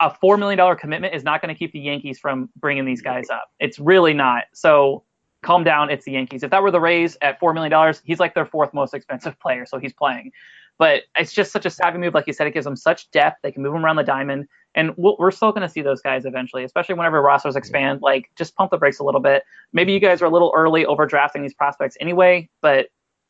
[0.00, 3.02] a four million dollar commitment is not going to keep the Yankees from bringing these
[3.02, 3.50] guys up.
[3.60, 4.44] It's really not.
[4.52, 5.04] So
[5.42, 5.90] calm down.
[5.90, 6.42] It's the Yankees.
[6.42, 9.38] If that were the Rays at four million dollars, he's like their fourth most expensive
[9.40, 10.32] player, so he's playing.
[10.80, 12.14] But it's just such a savvy move.
[12.14, 13.36] Like you said, it gives them such depth.
[13.42, 14.48] They can move them around the diamond.
[14.74, 18.00] And we're still going to see those guys eventually, especially whenever rosters expand.
[18.00, 19.42] Like, just pump the brakes a little bit.
[19.74, 22.86] Maybe you guys are a little early overdrafting these prospects anyway, but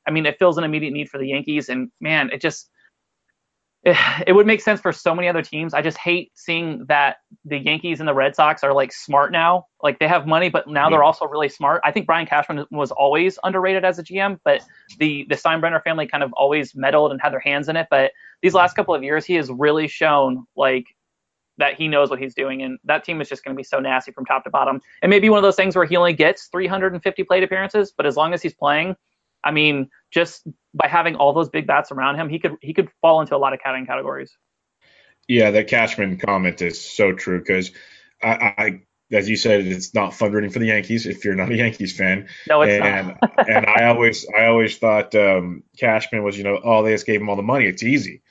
[0.06, 1.68] I mean, it fills an immediate need for the Yankees.
[1.68, 2.70] And man, it just
[4.26, 5.72] it would make sense for so many other teams.
[5.72, 9.66] I just hate seeing that the Yankees and the Red Sox are like smart now.
[9.82, 10.90] Like they have money, but now yeah.
[10.90, 11.80] they're also really smart.
[11.84, 14.60] I think Brian Cashman was always underrated as a GM, but
[14.98, 17.86] the the Steinbrenner family kind of always meddled and had their hands in it.
[17.90, 18.12] But
[18.42, 20.84] these last couple of years, he has really shown like
[21.56, 23.80] that he knows what he's doing, and that team is just going to be so
[23.80, 24.80] nasty from top to bottom.
[25.00, 28.16] And maybe one of those things where he only gets 350 plate appearances, but as
[28.16, 28.94] long as he's playing,
[29.44, 32.88] I mean, just by having all those big bats around him, he could he could
[33.00, 34.36] fall into a lot of catting categories.
[35.28, 37.70] Yeah, that Cashman comment is so true because
[38.22, 38.80] I, I,
[39.12, 41.96] as you said, it's not fun rooting for the Yankees if you're not a Yankees
[41.96, 42.28] fan.
[42.48, 43.48] No, it's and, not.
[43.48, 47.20] and I always I always thought um, Cashman was you know oh they just gave
[47.20, 48.22] him all the money it's easy.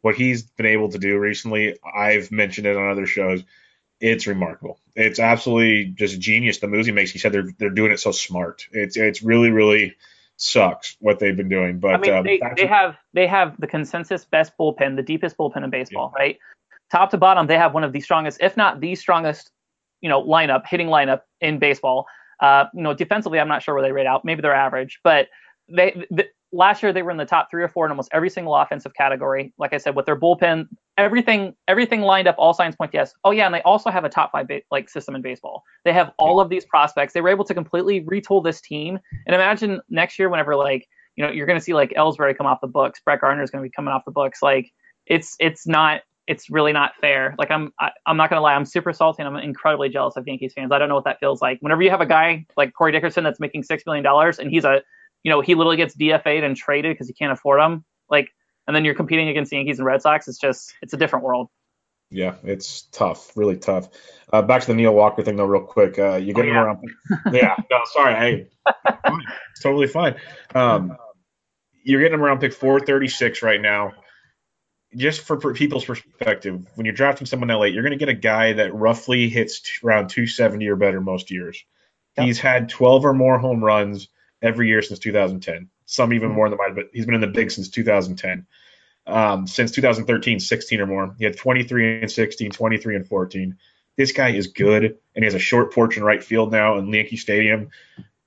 [0.00, 3.42] What he's been able to do recently, I've mentioned it on other shows.
[4.00, 4.78] It's remarkable.
[4.94, 6.58] It's absolutely just genius.
[6.58, 7.10] The moves he makes.
[7.10, 8.66] He said they're they're doing it so smart.
[8.70, 9.96] It's it's really really
[10.38, 11.78] sucks what they've been doing.
[11.78, 15.36] But I mean, um, they, they have they have the consensus best bullpen, the deepest
[15.36, 16.22] bullpen in baseball, yeah.
[16.22, 16.38] right?
[16.90, 19.50] Top to bottom, they have one of the strongest, if not the strongest,
[20.00, 22.06] you know, lineup, hitting lineup in baseball.
[22.40, 24.24] Uh, you know, defensively, I'm not sure where they rate out.
[24.24, 25.26] Maybe they're average, but
[25.68, 26.06] they,
[26.52, 28.94] last year they were in the top three or four in almost every single offensive
[28.94, 29.52] category.
[29.58, 32.36] Like I said, with their bullpen, everything everything lined up.
[32.38, 33.12] All signs point yes.
[33.24, 35.62] Oh yeah, and they also have a top five ba- like system in baseball.
[35.84, 37.12] They have all of these prospects.
[37.12, 38.98] They were able to completely retool this team.
[39.26, 42.46] And imagine next year, whenever like you know you're going to see like Ellsbury come
[42.46, 44.42] off the books, Brett Gardner is going to be coming off the books.
[44.42, 44.70] Like
[45.06, 47.34] it's it's not it's really not fair.
[47.38, 49.88] Like I'm I, am i am not gonna lie, I'm super salty and I'm incredibly
[49.88, 50.72] jealous of Yankees fans.
[50.72, 51.58] I don't know what that feels like.
[51.60, 54.64] Whenever you have a guy like Corey Dickerson that's making six million dollars and he's
[54.64, 54.82] a
[55.22, 57.84] you know, he literally gets DFA'd and traded because he can't afford them.
[58.10, 58.28] Like,
[58.66, 60.28] and then you're competing against the Yankees and Red Sox.
[60.28, 61.48] It's just, it's a different world.
[62.10, 63.88] Yeah, it's tough, really tough.
[64.32, 65.98] Uh, back to the Neil Walker thing though, real quick.
[65.98, 66.62] Uh, you get oh, yeah.
[66.62, 66.78] around.
[67.32, 68.46] yeah, no, sorry, hey,
[69.50, 70.16] it's totally fine.
[70.54, 70.96] Um,
[71.82, 73.92] you're getting him around pick 436 right now.
[74.96, 78.08] Just for, for people's perspective, when you're drafting someone that late, you're going to get
[78.08, 81.62] a guy that roughly hits t- around 270 or better most years.
[82.16, 82.26] Yep.
[82.26, 84.08] He's had 12 or more home runs
[84.42, 85.68] every year since 2010.
[85.84, 88.46] Some even more than mine, but he's been in the big since 2010.
[89.06, 91.14] Um, since 2013, 16 or more.
[91.18, 93.56] He had 23 and 16, 23 and 14.
[93.96, 96.92] This guy is good, and he has a short porch in right field now in
[96.92, 97.70] Yankee Stadium.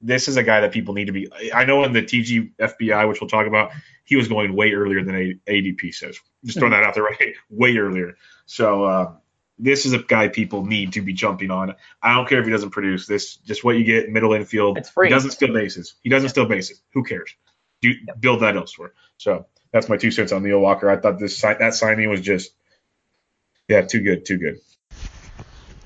[0.02, 1.30] This is a guy that people need to be.
[1.54, 3.71] I know in the TG FBI, which we'll talk about,
[4.04, 6.19] he was going way earlier than ADP says.
[6.43, 7.36] Just throwing that out there, right?
[7.50, 8.17] Way earlier.
[8.47, 9.13] So uh,
[9.62, 11.76] this is a guy people need to be jumping on.
[12.02, 13.06] I don't care if he doesn't produce.
[13.08, 14.78] This just what you get middle infield.
[14.78, 15.08] It's free.
[15.08, 15.95] He doesn't steal bases.
[16.02, 16.82] He doesn't steal bases.
[16.93, 17.36] Who cares?
[17.82, 18.93] Do build that elsewhere.
[19.17, 20.89] So that's my two cents on Neil Walker.
[20.89, 22.52] I thought this that signing was just
[23.71, 24.60] yeah, too good, too good.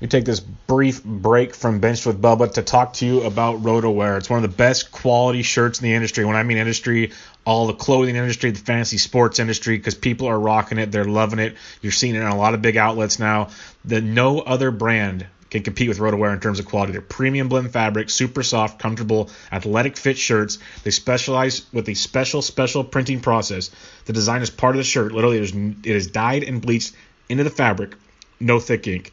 [0.00, 4.18] We take this brief break from Bench with Bubba to talk to you about RotoWear.
[4.18, 6.26] It's one of the best quality shirts in the industry.
[6.26, 7.12] When I mean industry,
[7.46, 10.92] all the clothing industry, the fantasy sports industry, because people are rocking it.
[10.92, 11.56] They're loving it.
[11.80, 13.48] You're seeing it in a lot of big outlets now.
[13.86, 16.92] The no other brand can compete with RotoWear in terms of quality.
[16.92, 20.58] They're premium blend fabric, super soft, comfortable, athletic fit shirts.
[20.84, 23.70] They specialize with a special, special printing process.
[24.04, 25.12] The design is part of the shirt.
[25.12, 26.92] Literally, it is, it is dyed and bleached
[27.30, 27.94] into the fabric.
[28.38, 29.12] No thick ink.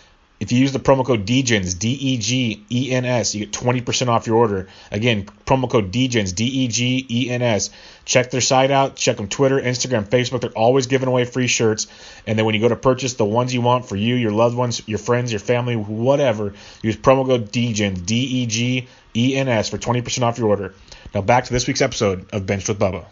[0.41, 3.53] if you use the promo code DEGENS, D E G E N S, you get
[3.53, 4.69] 20% off your order.
[4.89, 7.69] Again, promo code DEGENS, D E G E N S.
[8.05, 8.95] Check their site out.
[8.95, 10.41] Check them Twitter, Instagram, Facebook.
[10.41, 11.85] They're always giving away free shirts.
[12.25, 14.57] And then when you go to purchase the ones you want for you, your loved
[14.57, 19.47] ones, your friends, your family, whatever, use promo code DEGENS, D E G E N
[19.47, 20.73] S, for 20% off your order.
[21.13, 23.05] Now back to this week's episode of Bench with Bubba.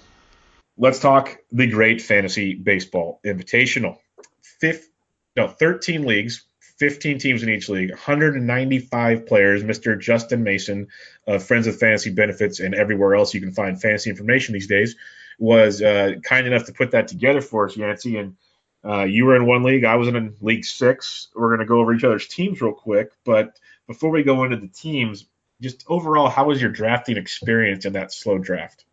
[0.79, 3.99] Let's talk the Great Fantasy Baseball Invitational.
[4.41, 4.89] Fifth,
[5.35, 6.47] no, 13 leagues
[6.79, 9.63] 15 teams in each league, 195 players.
[9.63, 9.99] Mr.
[9.99, 10.87] Justin Mason
[11.27, 14.95] of Friends of Fantasy Benefits and everywhere else you can find fantasy information these days
[15.37, 18.17] was uh, kind enough to put that together for us, Yancey.
[18.17, 18.35] And
[18.83, 21.27] uh, you were in one league, I was in League Six.
[21.35, 23.11] We're going to go over each other's teams real quick.
[23.25, 25.25] But before we go into the teams,
[25.61, 28.85] just overall, how was your drafting experience in that slow draft?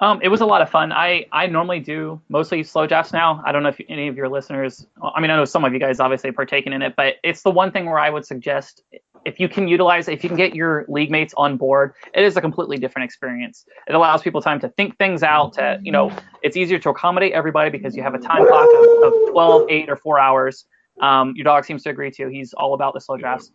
[0.00, 0.92] Um, it was a lot of fun.
[0.92, 3.42] I, I normally do mostly slow drafts now.
[3.44, 5.80] I don't know if any of your listeners, I mean, I know some of you
[5.80, 8.82] guys obviously partaking in it, but it's the one thing where I would suggest
[9.24, 12.36] if you can utilize, if you can get your league mates on board, it is
[12.36, 13.66] a completely different experience.
[13.88, 15.54] It allows people time to think things out.
[15.54, 18.68] To you know, it's easier to accommodate everybody because you have a time clock
[19.02, 20.64] of, of 12, 8, or 4 hours.
[21.00, 22.28] Um, your dog seems to agree too.
[22.28, 23.50] He's all about the slow drafts.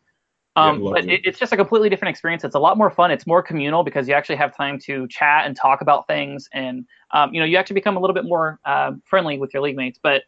[0.56, 2.44] Um, but it, it's just a completely different experience.
[2.44, 3.10] It's a lot more fun.
[3.10, 6.86] It's more communal because you actually have time to chat and talk about things, and
[7.12, 9.76] um, you know you actually become a little bit more uh, friendly with your league
[9.76, 10.00] mates.
[10.02, 10.24] But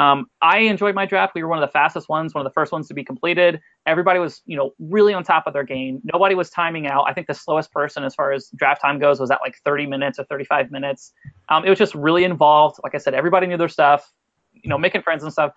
[0.00, 1.34] um, I enjoyed my draft.
[1.34, 3.60] We were one of the fastest ones, one of the first ones to be completed.
[3.84, 6.00] Everybody was, you know, really on top of their game.
[6.04, 7.04] Nobody was timing out.
[7.06, 9.86] I think the slowest person as far as draft time goes was at like 30
[9.86, 11.12] minutes or 35 minutes.
[11.50, 12.80] Um, it was just really involved.
[12.82, 14.10] Like I said, everybody knew their stuff.
[14.54, 15.52] You know, making friends and stuff.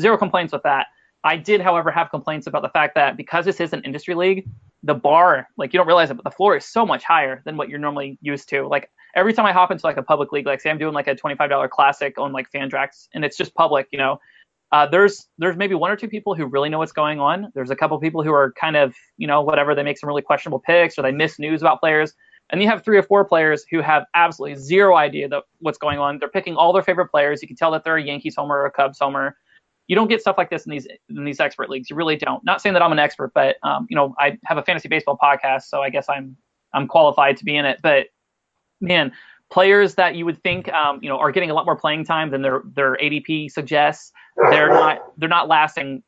[0.00, 0.86] Zero complaints with that.
[1.26, 4.48] I did, however, have complaints about the fact that because this is an industry league,
[4.84, 7.56] the bar, like you don't realize it, but the floor is so much higher than
[7.56, 8.68] what you're normally used to.
[8.68, 11.08] Like every time I hop into like a public league, like say I'm doing like
[11.08, 14.20] a $25 classic on like Fantrax and it's just public, you know,
[14.70, 17.50] uh, there's there's maybe one or two people who really know what's going on.
[17.54, 20.22] There's a couple people who are kind of you know whatever they make some really
[20.22, 22.14] questionable picks or they miss news about players,
[22.50, 26.00] and you have three or four players who have absolutely zero idea that what's going
[26.00, 26.18] on.
[26.18, 27.42] They're picking all their favorite players.
[27.42, 29.36] You can tell that they're a Yankees homer or a Cubs homer
[29.88, 31.90] you don't get stuff like this in these in these expert leagues.
[31.90, 32.44] You really don't.
[32.44, 35.18] Not saying that I'm an expert, but um, you know, I have a fantasy baseball
[35.20, 36.36] podcast, so I guess I'm
[36.72, 37.78] I'm qualified to be in it.
[37.82, 38.08] But
[38.80, 39.12] man,
[39.50, 42.30] players that you would think um, you know are getting a lot more playing time
[42.30, 44.12] than their their ADP suggests.
[44.50, 46.02] They're not they're not lasting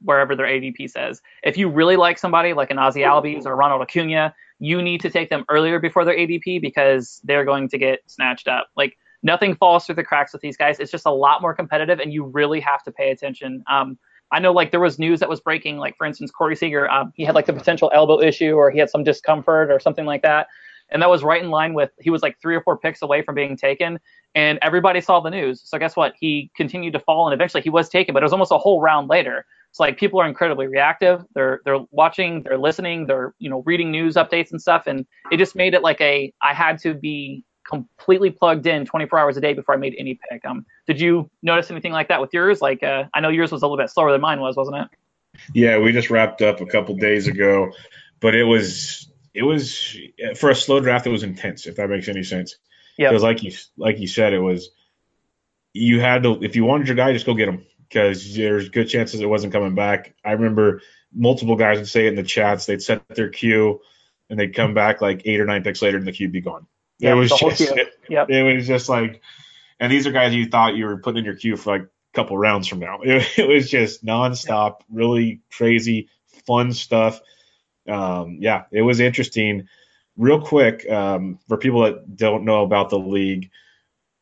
[0.00, 1.20] wherever their ADP says.
[1.42, 5.10] If you really like somebody like an Ozzy Albies or Ronald Acuna, you need to
[5.10, 8.68] take them earlier before their ADP because they're going to get snatched up.
[8.76, 10.78] Like nothing falls through the cracks with these guys.
[10.78, 13.64] It's just a lot more competitive, and you really have to pay attention.
[13.68, 13.98] Um,
[14.30, 17.12] I know like there was news that was breaking, like for instance, Corey Seager, um,
[17.14, 20.22] he had like the potential elbow issue or he had some discomfort or something like
[20.22, 20.48] that.
[20.90, 23.22] And that was right in line with he was like three or four picks away
[23.22, 23.98] from being taken,
[24.34, 25.62] and everybody saw the news.
[25.64, 26.12] So guess what?
[26.18, 28.82] He continued to fall, and eventually he was taken, but it was almost a whole
[28.82, 29.46] round later.
[29.70, 31.24] It's like people are incredibly reactive.
[31.34, 35.38] They're they're watching, they're listening, they're you know reading news updates and stuff, and it
[35.38, 39.40] just made it like a I had to be completely plugged in 24 hours a
[39.40, 40.44] day before I made any pick.
[40.44, 42.60] Um, did you notice anything like that with yours?
[42.60, 44.88] Like, uh, I know yours was a little bit slower than mine was, wasn't it?
[45.52, 47.72] Yeah, we just wrapped up a couple days ago,
[48.20, 49.96] but it was it was
[50.36, 51.06] for a slow draft.
[51.06, 52.56] It was intense, if that makes any sense.
[52.96, 53.10] Yeah.
[53.10, 54.70] Because like you like you said, it was
[55.72, 58.88] you had to if you wanted your guy, just go get him because there's good
[58.88, 60.14] chances it wasn't coming back.
[60.24, 62.66] I remember multiple guys would say it in the chats.
[62.66, 63.80] They'd set their queue
[64.30, 66.66] and they'd come back like eight or nine picks later, and the queue be gone.
[66.98, 68.30] Yeah, it was just it, yep.
[68.30, 69.20] it was just like,
[69.80, 71.88] and these are guys you thought you were putting in your queue for like a
[72.14, 73.00] couple rounds from now.
[73.02, 76.08] It, it was just nonstop, really crazy,
[76.46, 77.20] fun stuff.
[77.88, 79.68] Um, yeah, it was interesting.
[80.16, 83.50] Real quick, um, for people that don't know about the league,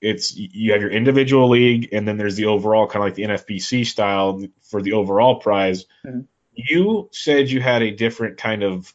[0.00, 3.22] it's you have your individual league, and then there's the overall kind of like the
[3.22, 5.84] NFBC style for the overall prize.
[6.04, 6.22] Mm-hmm.
[6.54, 8.92] You said you had a different kind of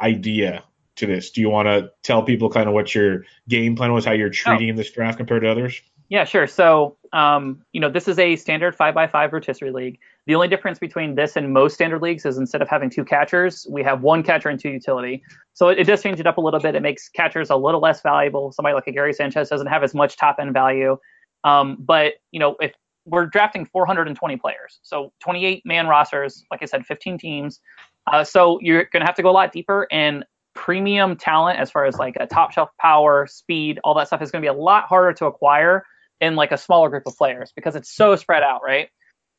[0.00, 0.64] idea
[0.96, 1.30] to this?
[1.30, 4.30] Do you want to tell people kind of what your game plan was, how you're
[4.30, 4.76] treating oh.
[4.76, 5.80] this draft compared to others?
[6.08, 6.46] Yeah, sure.
[6.46, 9.98] So, um, you know, this is a standard five by five rotisserie league.
[10.26, 13.66] The only difference between this and most standard leagues is instead of having two catchers,
[13.70, 15.22] we have one catcher and two utility.
[15.54, 16.74] So it, it does change it up a little bit.
[16.74, 18.52] It makes catchers a little less valuable.
[18.52, 20.98] Somebody like a Gary Sanchez doesn't have as much top end value.
[21.42, 22.72] Um, but you know, if
[23.06, 27.60] we're drafting 420 players, so 28 man rosters, like I said, 15 teams.
[28.06, 29.86] Uh, so you're going to have to go a lot deeper.
[29.90, 30.24] And
[30.54, 34.30] premium talent as far as like a top shelf power, speed, all that stuff is
[34.30, 35.84] going to be a lot harder to acquire
[36.20, 38.88] in like a smaller group of players because it's so spread out, right?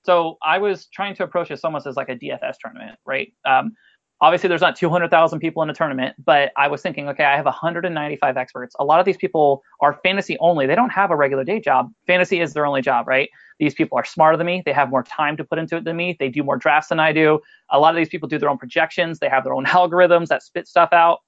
[0.03, 3.33] So I was trying to approach this almost as like a DFS tournament, right?
[3.45, 3.73] Um,
[4.21, 7.45] obviously there's not 200,000 people in a tournament, but I was thinking, okay, I have
[7.45, 8.75] 195 experts.
[8.79, 10.67] A lot of these people are fantasy only.
[10.67, 11.91] They don't have a regular day job.
[12.07, 13.29] Fantasy is their only job, right?
[13.59, 14.61] These people are smarter than me.
[14.65, 16.15] They have more time to put into it than me.
[16.19, 17.39] They do more drafts than I do.
[17.71, 19.19] A lot of these people do their own projections.
[19.19, 21.19] They have their own algorithms that spit stuff out.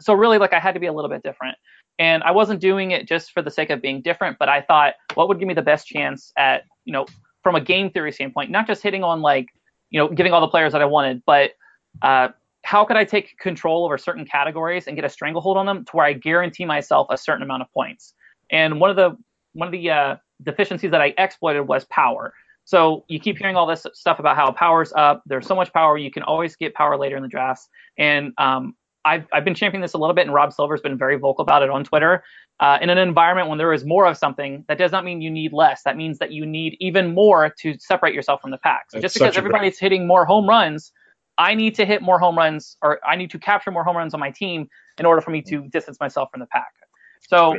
[0.00, 1.56] So really, like I had to be a little bit different.
[1.98, 4.94] And I wasn't doing it just for the sake of being different, but I thought,
[5.14, 7.06] what would give me the best chance at, you know,
[7.42, 9.48] from a game theory standpoint, not just hitting on like,
[9.90, 11.52] you know, getting all the players that I wanted, but
[12.00, 12.28] uh,
[12.64, 15.92] how could I take control over certain categories and get a stranglehold on them to
[15.92, 18.14] where I guarantee myself a certain amount of points?
[18.50, 19.16] And one of the
[19.54, 22.34] one of the uh, deficiencies that I exploited was power.
[22.64, 25.22] So you keep hearing all this stuff about how power's up.
[25.26, 25.98] There's so much power.
[25.98, 27.68] You can always get power later in the drafts.
[27.98, 31.16] And um, I've, I've been championing this a little bit, and Rob Silver's been very
[31.16, 32.22] vocal about it on Twitter.
[32.60, 35.30] Uh, in an environment when there is more of something, that does not mean you
[35.30, 35.82] need less.
[35.82, 38.84] That means that you need even more to separate yourself from the pack.
[38.90, 40.92] So That's just because everybody's hitting more home runs
[41.38, 44.14] I need to hit more home runs or I need to capture more home runs
[44.14, 44.68] on my team
[44.98, 46.72] in order for me to distance myself from the pack.
[47.20, 47.56] So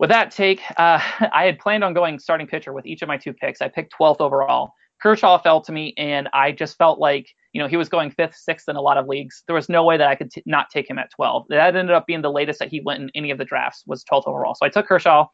[0.00, 0.98] with that take, uh,
[1.32, 3.62] I had planned on going starting pitcher with each of my two picks.
[3.62, 4.72] I picked 12th overall.
[5.00, 8.34] Kershaw fell to me, and I just felt like you know he was going fifth,
[8.34, 9.44] sixth in a lot of leagues.
[9.46, 11.46] There was no way that I could t- not take him at 12.
[11.48, 14.04] That ended up being the latest that he went in any of the drafts was
[14.04, 14.54] 12th overall.
[14.54, 15.26] So I took Kershaw,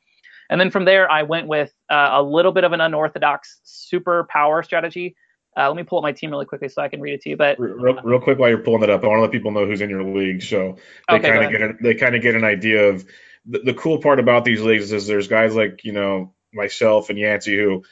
[0.50, 4.28] and then from there I went with uh, a little bit of an unorthodox super
[4.30, 5.16] power strategy.
[5.58, 7.30] Uh, let me pull up my team really quickly so I can read it to
[7.30, 7.36] you.
[7.36, 9.66] But real, real quick, while you're pulling it up, I want to let people know
[9.66, 10.76] who's in your league, so
[11.08, 13.04] they okay, kind of get a, they kind of get an idea of
[13.46, 17.18] the, the, cool part about these leagues is there's guys like you know myself and
[17.18, 17.84] Yancey who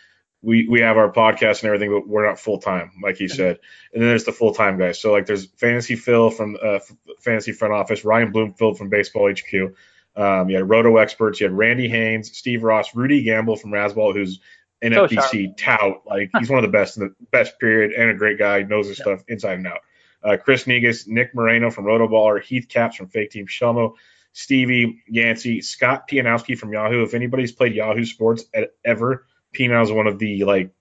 [0.45, 3.59] we we have our podcast and everything, but we're not full time, like he said.
[3.93, 5.01] And then there's the full time guys.
[5.01, 6.81] So like there's Fantasy Phil from uh,
[7.21, 9.75] Fantasy Front Office, Ryan Bloomfield from Baseball HQ.
[10.17, 14.13] Um, you had Roto experts, you had Randy Haynes, Steve Ross, Rudy Gamble from Razzball,
[14.13, 14.41] who's
[14.83, 16.03] NFBC so tout.
[16.07, 18.63] Like he's one of the best in the best period and a great guy.
[18.63, 19.05] Knows his yeah.
[19.05, 19.81] stuff inside and out.
[20.23, 23.95] Uh, Chris Negus, Nick Mariano from Rotoballer, Heath Caps from Fake Team Shelmo,
[24.35, 27.05] Stevie Yancey, Scott Pianowski from Yahoo.
[27.05, 28.45] If anybody's played Yahoo Sports
[28.85, 30.75] ever, Pianow's one of the like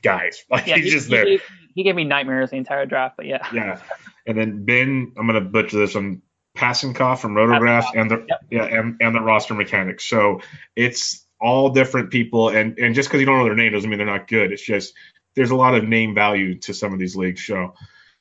[0.00, 0.44] guys.
[0.50, 1.24] Like yeah, he's he, just there.
[1.26, 1.42] He gave,
[1.74, 3.46] he gave, me nightmares the entire draft, but yeah.
[3.52, 3.80] Yeah,
[4.26, 6.22] and then Ben, I'm gonna butcher this one.
[6.56, 8.40] Pasinkoff from Rotographs and the yep.
[8.50, 10.04] yeah and, and the roster mechanics.
[10.04, 10.40] So
[10.74, 13.98] it's all different people, and and just because you don't know their name doesn't mean
[13.98, 14.52] they're not good.
[14.52, 14.94] It's just
[15.36, 17.46] there's a lot of name value to some of these leagues.
[17.46, 17.74] So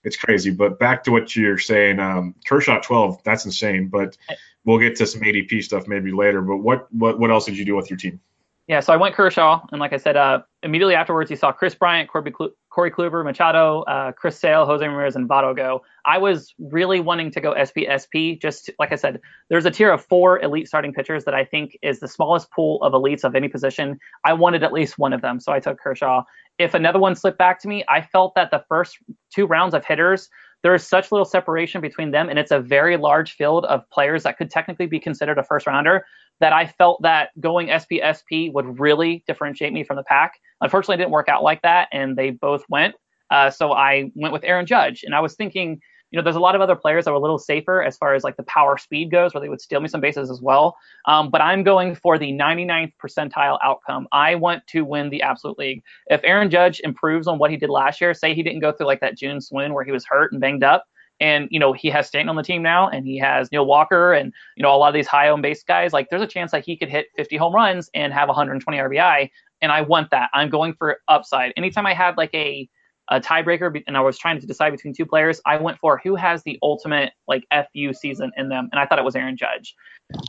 [0.04, 0.52] it's crazy.
[0.52, 3.88] But back to what you're saying, um, Kershaw 12, that's insane.
[3.88, 4.18] But
[4.66, 6.41] we'll get to some ADP stuff maybe later.
[6.41, 8.20] But what what what else did you do with your team?
[8.68, 11.74] Yeah, so I went Kershaw, and like I said, uh, immediately afterwards, you saw Kris
[11.74, 12.32] Bryant, Corby,
[12.70, 15.82] Corey Kluber, Machado, uh, Chris Sale, Jose Ramirez, and Votto go.
[16.06, 18.38] I was really wanting to go SP SP.
[18.39, 21.45] Just to, like I said, there's a tier of four elite starting pitchers that I
[21.45, 24.00] think is the smallest pool of elites of any position.
[24.24, 26.22] I wanted at least one of them, so I took Kershaw.
[26.60, 28.97] If another one slipped back to me, I felt that the first
[29.34, 30.30] two rounds of hitters
[30.62, 34.24] there is such little separation between them, and it's a very large field of players
[34.24, 36.05] that could technically be considered a first rounder.
[36.41, 40.34] That I felt that going SP SP would really differentiate me from the pack.
[40.62, 42.95] Unfortunately, it didn't work out like that, and they both went.
[43.30, 45.82] Uh, so I went with Aaron Judge, and I was thinking
[46.12, 48.16] you know, there's a lot of other players that were a little safer as far
[48.16, 50.76] as like the power speed goes, where they would steal me some bases as well.
[51.05, 54.07] Um, but I'm going for the 99th percentile outcome.
[54.12, 55.84] I want to win the absolute league.
[56.07, 58.88] If Aaron Judge improves on what he did last year, say he didn't go through
[58.88, 60.86] like that June swoon where he was hurt and banged up,
[61.20, 64.14] and you know he has Stanton on the team now, and he has Neil Walker,
[64.14, 65.93] and you know a lot of these high owned base guys.
[65.93, 69.30] Like there's a chance that he could hit 50 home runs and have 120 RBI,
[69.62, 70.30] and I want that.
[70.34, 71.53] I'm going for upside.
[71.57, 72.68] Anytime I had like a
[73.10, 76.16] a tiebreaker and I was trying to decide between two players, I went for who
[76.16, 79.76] has the ultimate like FU season in them, and I thought it was Aaron Judge.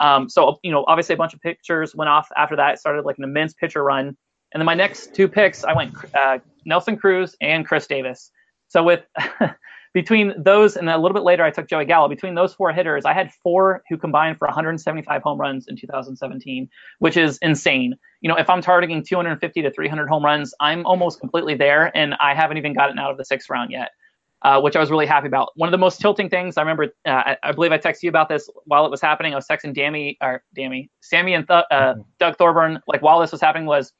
[0.00, 2.74] Um, so you know, obviously a bunch of pictures went off after that.
[2.74, 4.16] It started like an immense pitcher run,
[4.52, 8.30] and then my next two picks, I went uh, Nelson Cruz and Chris Davis.
[8.68, 9.04] So with
[9.92, 12.08] between those and a little bit later, I took Joey Gallo.
[12.08, 16.68] Between those four hitters, I had four who combined for 175 home runs in 2017,
[17.00, 17.94] which is insane.
[18.20, 22.14] You know, if I'm targeting 250 to 300 home runs, I'm almost completely there, and
[22.20, 23.90] I haven't even gotten out of the sixth round yet.
[24.42, 25.50] Uh, which I was really happy about.
[25.56, 28.08] One of the most tilting things I remember, uh, I, I, believe I texted you
[28.08, 29.34] about this while it was happening.
[29.34, 32.00] I was texting Dammy or Dammy, Sammy and Th- uh, mm-hmm.
[32.18, 33.92] Doug Thorburn, like while this was happening, was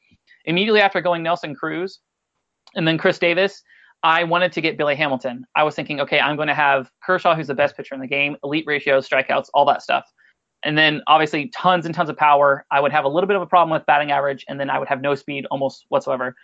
[0.45, 1.99] immediately after going Nelson Cruz
[2.73, 3.61] and then Chris Davis.
[4.03, 5.45] I wanted to get Billy Hamilton.
[5.55, 8.07] I was thinking, okay, I'm going to have Kershaw, who's the best pitcher in the
[8.07, 10.05] game, elite ratios, strikeouts, all that stuff.
[10.63, 12.65] And then obviously tons and tons of power.
[12.71, 14.79] I would have a little bit of a problem with batting average, and then I
[14.79, 16.35] would have no speed almost whatsoever.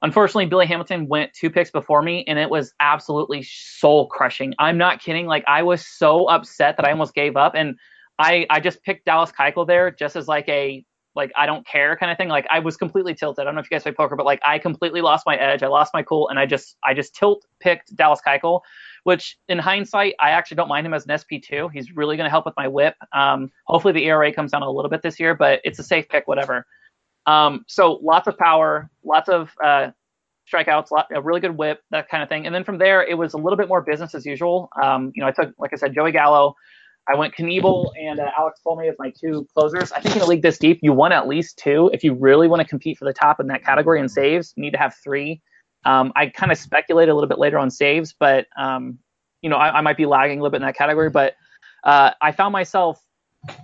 [0.00, 4.54] Unfortunately, Billy Hamilton went two picks before me, and it was absolutely soul crushing.
[4.58, 5.26] I'm not kidding.
[5.26, 7.76] Like I was so upset that I almost gave up, and
[8.18, 10.84] I I just picked Dallas Keuchel there just as like a
[11.18, 12.28] like I don't care kind of thing.
[12.28, 13.42] Like I was completely tilted.
[13.42, 15.62] I don't know if you guys play poker, but like I completely lost my edge.
[15.62, 18.62] I lost my cool, and I just I just tilt picked Dallas Keuchel,
[19.04, 21.68] which in hindsight I actually don't mind him as an SP two.
[21.68, 22.94] He's really going to help with my WHIP.
[23.12, 26.08] Um, hopefully the ERA comes down a little bit this year, but it's a safe
[26.08, 26.64] pick, whatever.
[27.26, 29.90] Um, so lots of power, lots of uh,
[30.50, 32.46] strikeouts, lot, a really good WHIP, that kind of thing.
[32.46, 34.70] And then from there, it was a little bit more business as usual.
[34.82, 36.54] Um, you know, I took, like I said, Joey Gallo.
[37.08, 39.92] I went Knebel and uh, Alex Colome as my two closers.
[39.92, 41.90] I think in a league this deep, you want at least two.
[41.92, 44.62] If you really want to compete for the top in that category in saves, you
[44.62, 45.40] need to have three.
[45.84, 48.98] Um, I kind of speculate a little bit later on saves, but um,
[49.40, 51.08] you know I, I, might be lagging a little bit in that category.
[51.08, 51.34] But
[51.84, 53.00] uh, I found myself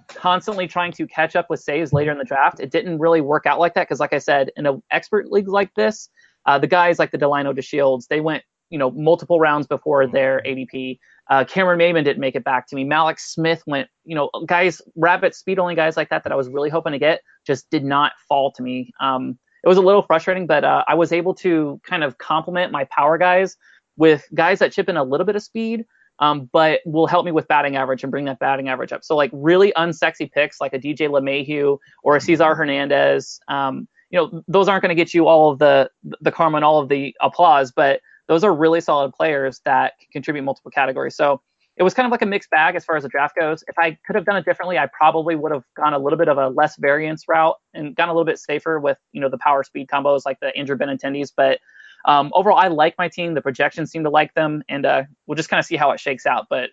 [0.09, 2.61] constantly trying to catch up with saves later in the draft.
[2.61, 5.49] It didn't really work out like that because, like I said, in an expert league
[5.49, 6.09] like this,
[6.47, 10.43] uh, the guys like the Delino DeShields, they went you know multiple rounds before their
[10.47, 10.99] ADP.
[11.31, 12.85] Uh, Cameron Maybin didn't make it back to me.
[12.85, 16.49] Mallex Smith went, you know, guys, rabbit speed only guys like that that I was
[16.49, 18.93] really hoping to get just did not fall to me.
[19.01, 22.71] Um, it was a little frustrating, but uh, I was able to kind of complement
[22.71, 23.57] my power guys
[23.97, 25.87] with guys that chip in a little bit of speed,
[26.19, 29.05] um, but will help me with batting average and bring that batting average up.
[29.05, 33.41] So like really unsexy picks like a DJ LeMahieu or a Cesar Hernandez.
[33.49, 36.65] Um, you know, those aren't going to get you all of the the karma and
[36.65, 41.17] all of the applause, but those are really solid players that can contribute multiple categories.
[41.17, 41.41] So
[41.77, 43.65] it was kind of like a mixed bag as far as the draft goes.
[43.67, 46.29] If I could have done it differently, I probably would have gone a little bit
[46.29, 49.39] of a less variance route and gone a little bit safer with you know the
[49.39, 51.33] power speed combos like the Andrew Benintendi's.
[51.37, 51.59] But
[52.05, 53.35] um, overall, I like my team.
[53.35, 55.99] The projections seem to like them, and uh, we'll just kind of see how it
[55.99, 56.47] shakes out.
[56.49, 56.71] But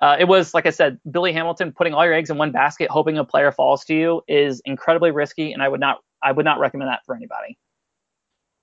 [0.00, 2.90] uh, it was like I said, Billy Hamilton putting all your eggs in one basket,
[2.90, 6.44] hoping a player falls to you, is incredibly risky, and I would not I would
[6.44, 7.56] not recommend that for anybody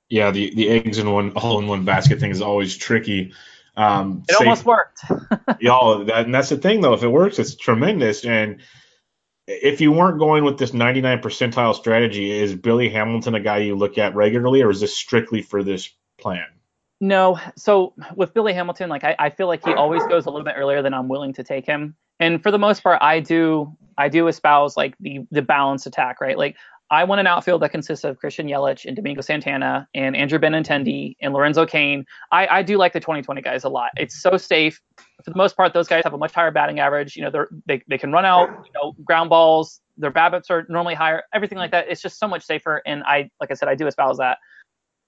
[0.09, 3.33] yeah, the the eggs in one all in one basket thing is always tricky.
[3.77, 5.01] Um, it safe, almost worked.
[5.59, 6.93] y'all, that, and that's the thing though.
[6.93, 8.25] If it works, it's tremendous.
[8.25, 8.61] And
[9.47, 13.75] if you weren't going with this 99 percentile strategy, is Billy Hamilton a guy you
[13.75, 15.89] look at regularly, or is this strictly for this
[16.19, 16.45] plan?
[16.99, 17.39] No.
[17.55, 20.55] So with Billy Hamilton, like I, I feel like he always goes a little bit
[20.57, 21.95] earlier than I'm willing to take him.
[22.19, 26.19] And for the most part, I do I do espouse like the the balanced attack,
[26.19, 26.37] right?
[26.37, 26.57] Like
[26.91, 31.15] I want an outfield that consists of Christian Yelich and Domingo Santana and Andrew Benintendi
[31.21, 32.05] and Lorenzo Cain.
[32.31, 33.91] I, I do like the 2020 guys a lot.
[33.97, 34.81] It's so safe.
[35.23, 37.15] For the most part, those guys have a much higher batting average.
[37.15, 39.81] You know, they're, they they can run out, you know, ground balls.
[39.97, 41.23] Their BABIPs are normally higher.
[41.33, 41.87] Everything like that.
[41.89, 42.81] It's just so much safer.
[42.85, 44.37] And I, like I said, I do espouse that.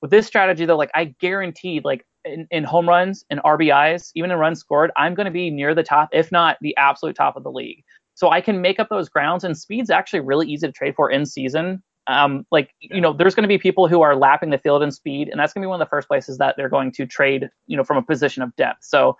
[0.02, 4.32] With this strategy though, like I guaranteed, like in, in home runs and RBIs, even
[4.32, 7.36] in runs scored, I'm going to be near the top, if not the absolute top
[7.36, 7.84] of the league.
[8.22, 11.10] So I can make up those grounds, and speed's actually really easy to trade for
[11.10, 11.82] in season.
[12.06, 12.98] Um, like yeah.
[12.98, 15.40] you know, there's going to be people who are lapping the field in speed, and
[15.40, 17.76] that's going to be one of the first places that they're going to trade, you
[17.76, 18.84] know, from a position of depth.
[18.84, 19.18] So,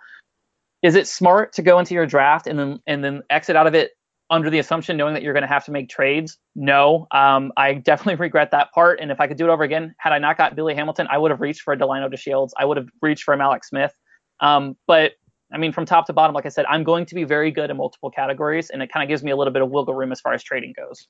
[0.84, 3.74] is it smart to go into your draft and then and then exit out of
[3.74, 3.90] it
[4.30, 6.38] under the assumption knowing that you're going to have to make trades?
[6.54, 9.00] No, um, I definitely regret that part.
[9.00, 11.18] And if I could do it over again, had I not got Billy Hamilton, I
[11.18, 12.50] would have reached for a Delino DeShields.
[12.56, 13.92] I would have reached for a Mallex Smith.
[14.38, 15.14] Um, but
[15.52, 17.70] I mean, from top to bottom, like I said, I'm going to be very good
[17.70, 20.12] in multiple categories, and it kind of gives me a little bit of wiggle room
[20.12, 21.06] as far as trading goes.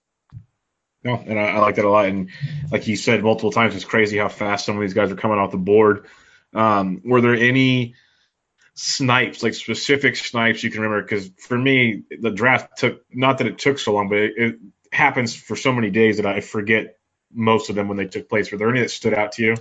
[1.05, 2.07] No, and I, I, like that a lot.
[2.07, 2.30] And
[2.70, 5.38] like you said multiple times, it's crazy how fast some of these guys are coming
[5.38, 6.07] off the board.
[6.55, 7.95] Um, were there any
[8.74, 11.03] snipes, like specific snipes you can remember?
[11.03, 14.59] Because for me, the draft took not that it took so long, but it, it,
[14.93, 16.99] happens for so many days that I forget
[17.32, 18.53] most of them when they took place.
[18.53, 19.57] Were there any that stood out to you?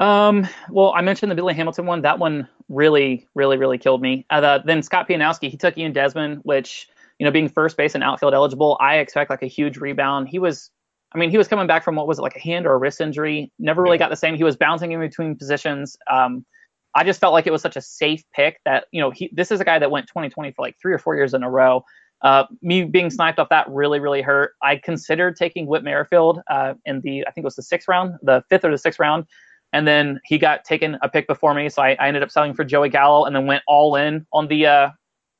[0.00, 2.02] Um, well, I mentioned the Billy Hamilton one.
[2.02, 4.26] That one really, really, really killed me.
[4.30, 6.88] Uh, the, then Scott Pianowski, he took Ian Desmond, which
[7.20, 10.28] you know, being first base and outfield eligible, I expect like a huge rebound.
[10.28, 10.70] He was,
[11.14, 12.78] I mean, he was coming back from what was it, like a hand or a
[12.78, 13.52] wrist injury.
[13.58, 14.36] Never really got the same.
[14.36, 15.98] He was bouncing in between positions.
[16.10, 16.46] Um,
[16.94, 19.50] I just felt like it was such a safe pick that, you know, he, this
[19.50, 21.84] is a guy that went 2020 for like three or four years in a row.
[22.22, 24.54] Uh, me being sniped off that really, really hurt.
[24.62, 28.14] I considered taking Whit Merrifield uh, in the, I think it was the sixth round,
[28.22, 29.26] the fifth or the sixth round.
[29.72, 31.68] And then he got taken a pick before me.
[31.68, 34.48] So I, I ended up selling for Joey Gallo and then went all in on
[34.48, 34.90] the, uh,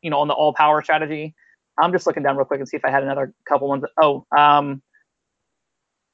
[0.02, 1.34] you know, on the all power strategy.
[1.80, 3.84] I'm just looking down real quick and see if I had another couple ones.
[4.00, 4.82] Oh, um,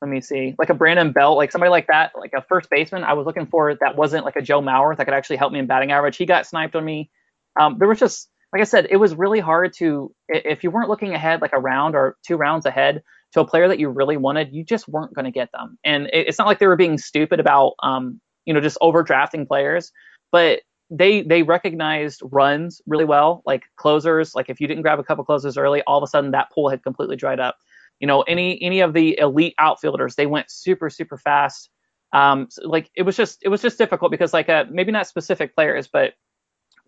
[0.00, 3.02] let me see, like a Brandon Belt, like somebody like that, like a first baseman.
[3.02, 5.58] I was looking for that wasn't like a Joe Mauer that could actually help me
[5.58, 6.16] in batting average.
[6.16, 7.10] He got sniped on me.
[7.58, 10.90] Um, there was just, like I said, it was really hard to if you weren't
[10.90, 13.02] looking ahead like a round or two rounds ahead
[13.32, 15.78] to a player that you really wanted, you just weren't going to get them.
[15.84, 19.46] And it, it's not like they were being stupid about, um, you know, just overdrafting
[19.46, 19.92] players,
[20.32, 20.60] but
[20.90, 24.34] they they recognized runs really well, like closers.
[24.34, 26.68] Like if you didn't grab a couple closers early, all of a sudden that pool
[26.68, 27.56] had completely dried up.
[28.00, 31.70] You know, any any of the elite outfielders, they went super super fast.
[32.12, 35.08] Um, so like it was just it was just difficult because like uh, maybe not
[35.08, 36.14] specific players, but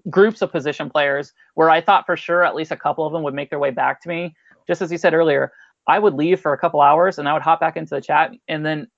[0.09, 3.23] groups of position players where I thought for sure at least a couple of them
[3.25, 4.35] would make their way back to me.
[4.69, 5.53] Just as you said earlier,
[5.87, 8.33] I would leave for a couple hours and I would hop back into the chat,
[8.47, 8.89] and then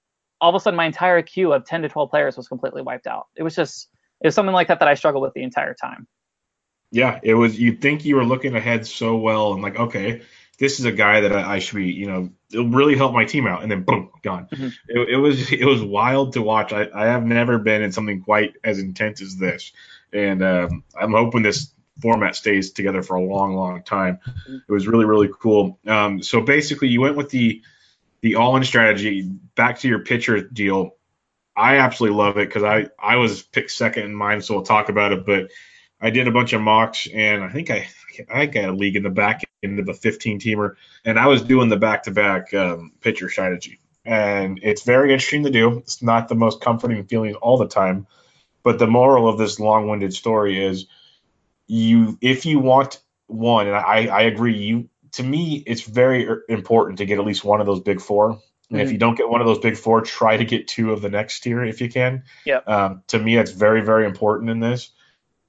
[0.40, 3.06] all of a sudden my entire queue of 10 to 12 players was completely wiped
[3.06, 3.26] out.
[3.36, 3.88] It was just
[4.20, 6.06] it was something like that that I struggled with the entire time.
[6.92, 7.58] Yeah, it was.
[7.58, 10.22] You think you were looking ahead so well, and like, okay,
[10.58, 13.24] this is a guy that I, I should be, you know, it'll really help my
[13.24, 14.48] team out, and then boom, gone.
[14.52, 14.68] Mm-hmm.
[14.88, 16.72] It, it, was it was wild to watch.
[16.72, 19.72] I, I have never been in something quite as intense as this,
[20.12, 24.18] and um, I'm hoping this format stays together for a long, long time.
[24.26, 24.56] Mm-hmm.
[24.68, 25.78] It was really, really cool.
[25.86, 27.62] Um, so basically, you went with the
[28.22, 29.22] the all-in strategy.
[29.54, 30.96] Back to your pitcher deal.
[31.56, 34.88] I absolutely love it because I I was picked second in mine, so we'll talk
[34.88, 35.26] about it.
[35.26, 35.50] But
[36.00, 37.88] I did a bunch of mocks, and I think I
[38.32, 41.42] I got a league in the back end of a 15 teamer, and I was
[41.42, 42.52] doing the back to back
[43.00, 45.78] pitcher strategy, and it's very interesting to do.
[45.78, 48.06] It's not the most comforting feeling all the time,
[48.62, 50.86] but the moral of this long winded story is
[51.70, 56.98] you if you want one, and I I agree you to me it's very important
[56.98, 58.40] to get at least one of those big four
[58.70, 58.86] and mm-hmm.
[58.86, 61.10] if you don't get one of those big four, try to get two of the
[61.10, 62.22] next tier if you can.
[62.44, 62.58] Yeah.
[62.58, 64.90] Um, to me, that's very, very important in this.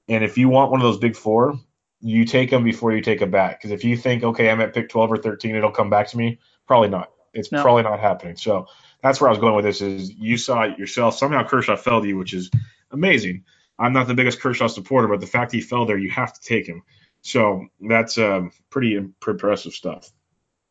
[0.08, 1.60] And if you want one of those big four,
[2.00, 3.58] you take them before you take a bat.
[3.58, 6.16] Because if you think, okay, I'm at pick 12 or 13, it'll come back to
[6.16, 7.10] me, probably not.
[7.32, 7.62] It's no.
[7.62, 8.36] probably not happening.
[8.36, 8.66] So
[9.02, 9.80] that's where I was going with this.
[9.80, 11.16] Is you saw it yourself.
[11.16, 12.50] Somehow Kershaw fell to you, which is
[12.90, 13.44] amazing.
[13.82, 16.40] I'm not the biggest Kershaw supporter, but the fact he fell there, you have to
[16.40, 16.82] take him.
[17.20, 20.10] So that's um, pretty impressive stuff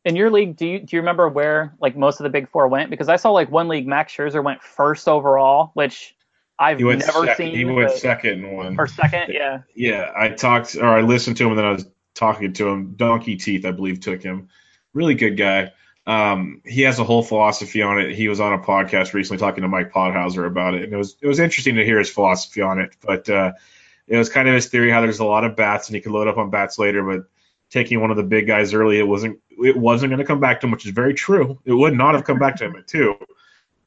[0.06, 2.68] in your league, do you do you remember where like most of the big four
[2.68, 2.90] went?
[2.90, 6.16] Because I saw like one league, Max Scherzer went first overall, which
[6.58, 7.56] I've never sec- seen.
[7.56, 8.80] He went second in one.
[8.80, 9.62] Or second, yeah.
[9.76, 11.86] Yeah, I talked or I listened to him and then I was
[12.16, 12.96] talking to him.
[12.96, 14.50] Donkey Teeth, I believe, took him.
[14.94, 15.72] Really good guy.
[16.08, 18.16] Um, he has a whole philosophy on it.
[18.16, 21.16] He was on a podcast recently talking to Mike Podhorzer about it, and it was
[21.22, 22.96] it was interesting to hear his philosophy on it.
[23.02, 23.54] But uh,
[24.08, 26.12] it was kind of his theory how there's a lot of bats and he could
[26.12, 27.28] load up on bats later, but
[27.70, 30.60] taking one of the big guys early, it wasn't it wasn't going to come back
[30.62, 31.60] to him, which is very true.
[31.66, 33.16] It would not have come back to him at two.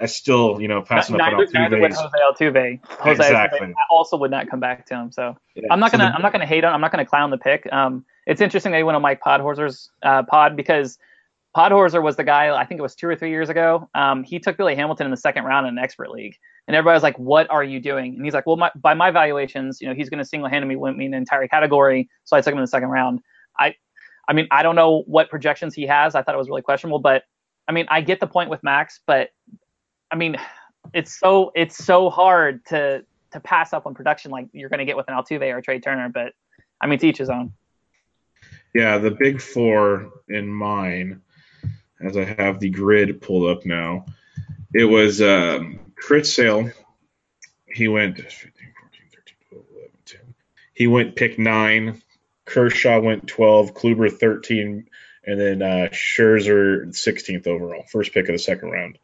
[0.00, 1.80] I still, you know, passing neither, up on Altuve.
[1.80, 2.84] Would Jose Altuve.
[2.84, 3.68] Jose exactly.
[3.68, 5.12] Altuve also would not come back to him.
[5.12, 5.68] So yeah.
[5.70, 7.38] I'm not gonna so the, I'm not gonna hate on I'm not gonna clown the
[7.38, 7.70] pick.
[7.72, 10.98] Um, it's interesting that he went on Mike Podhorzer's uh, pod because
[11.56, 13.88] Podhorzer was the guy I think it was two or three years ago.
[13.94, 16.36] Um, he took Billy Hamilton in the second round in an expert league,
[16.66, 19.10] and everybody was like, "What are you doing?" And he's like, "Well, my, by my
[19.10, 22.52] valuations, you know, he's going to single-handedly win me an entire category, so I took
[22.52, 23.20] him in the second round."
[23.58, 23.74] I
[24.28, 26.14] I mean, I don't know what projections he has.
[26.14, 27.24] I thought it was really questionable, but
[27.68, 29.30] I mean, I get the point with Max, but
[30.10, 30.36] I mean,
[30.92, 34.84] it's so it's so hard to to pass up on production like you're going to
[34.84, 36.08] get with an Altuve or a Trea Turner.
[36.08, 36.32] But
[36.80, 37.52] I mean, to each his own.
[38.74, 41.20] Yeah, the big four in mine,
[42.04, 44.06] as I have the grid pulled up now,
[44.72, 46.70] it was um, Chris Sale.
[47.66, 50.20] He went 15, 14, 13, 12, 11, 10.
[50.74, 52.02] He went pick nine.
[52.44, 53.74] Kershaw went 12.
[53.74, 54.88] Kluber 13.
[55.26, 58.98] And then uh, Scherzer 16th overall, first pick of the second round.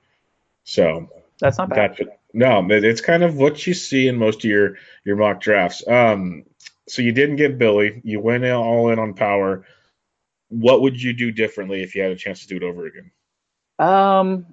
[0.64, 1.08] So
[1.40, 1.96] that's not bad.
[2.34, 5.82] no, it's kind of what you see in most of your your mock drafts.
[5.88, 6.44] Um,
[6.88, 8.00] so you didn't get Billy.
[8.04, 9.64] You went all in on power.
[10.50, 13.10] What would you do differently if you had a chance to do it over again?
[13.78, 14.46] Um,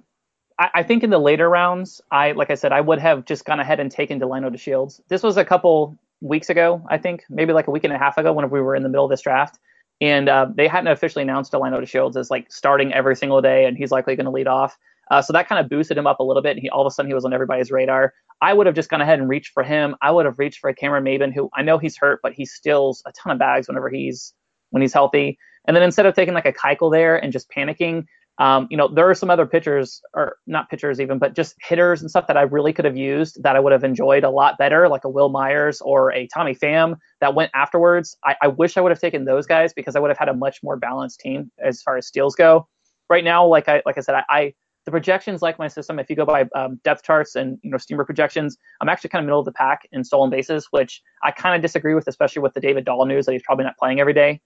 [0.58, 3.44] I, I think in the later rounds, I like I said, I would have just
[3.44, 5.00] gone ahead and taken Delino DeShields.
[5.08, 8.18] This was a couple weeks ago, I think, maybe like a week and a half
[8.18, 9.58] ago, when we were in the middle of this draft,
[10.00, 13.76] and uh, they hadn't officially announced Delino DeShields as like starting every single day, and
[13.76, 14.78] he's likely going to lead off.
[15.10, 16.52] Uh, so that kind of boosted him up a little bit.
[16.52, 18.12] And he all of a sudden he was on everybody's radar.
[18.40, 19.96] I would have just gone ahead and reached for him.
[20.02, 23.02] I would have reached for Cameron Maybin, who I know he's hurt, but he steals
[23.06, 24.34] a ton of bags whenever he's
[24.70, 25.38] when he's healthy.
[25.68, 28.06] And then instead of taking like a Keuchel there and just panicking,
[28.38, 32.00] um, you know, there are some other pitchers, or not pitchers even, but just hitters
[32.00, 34.56] and stuff that I really could have used that I would have enjoyed a lot
[34.58, 38.16] better, like a Wil Myers or a Tommy Pham that went afterwards.
[38.24, 40.34] I, I wish I would have taken those guys because I would have had a
[40.34, 42.66] much more balanced team as far as steals go.
[43.10, 44.54] Right now, like I like I said, I, I
[44.84, 47.76] the projections like my system if you go by um, depth charts and you know
[47.76, 51.30] steamer projections i'm actually kind of middle of the pack in stolen bases which i
[51.30, 54.00] kind of disagree with especially with the david dahl news that he's probably not playing
[54.00, 54.40] every day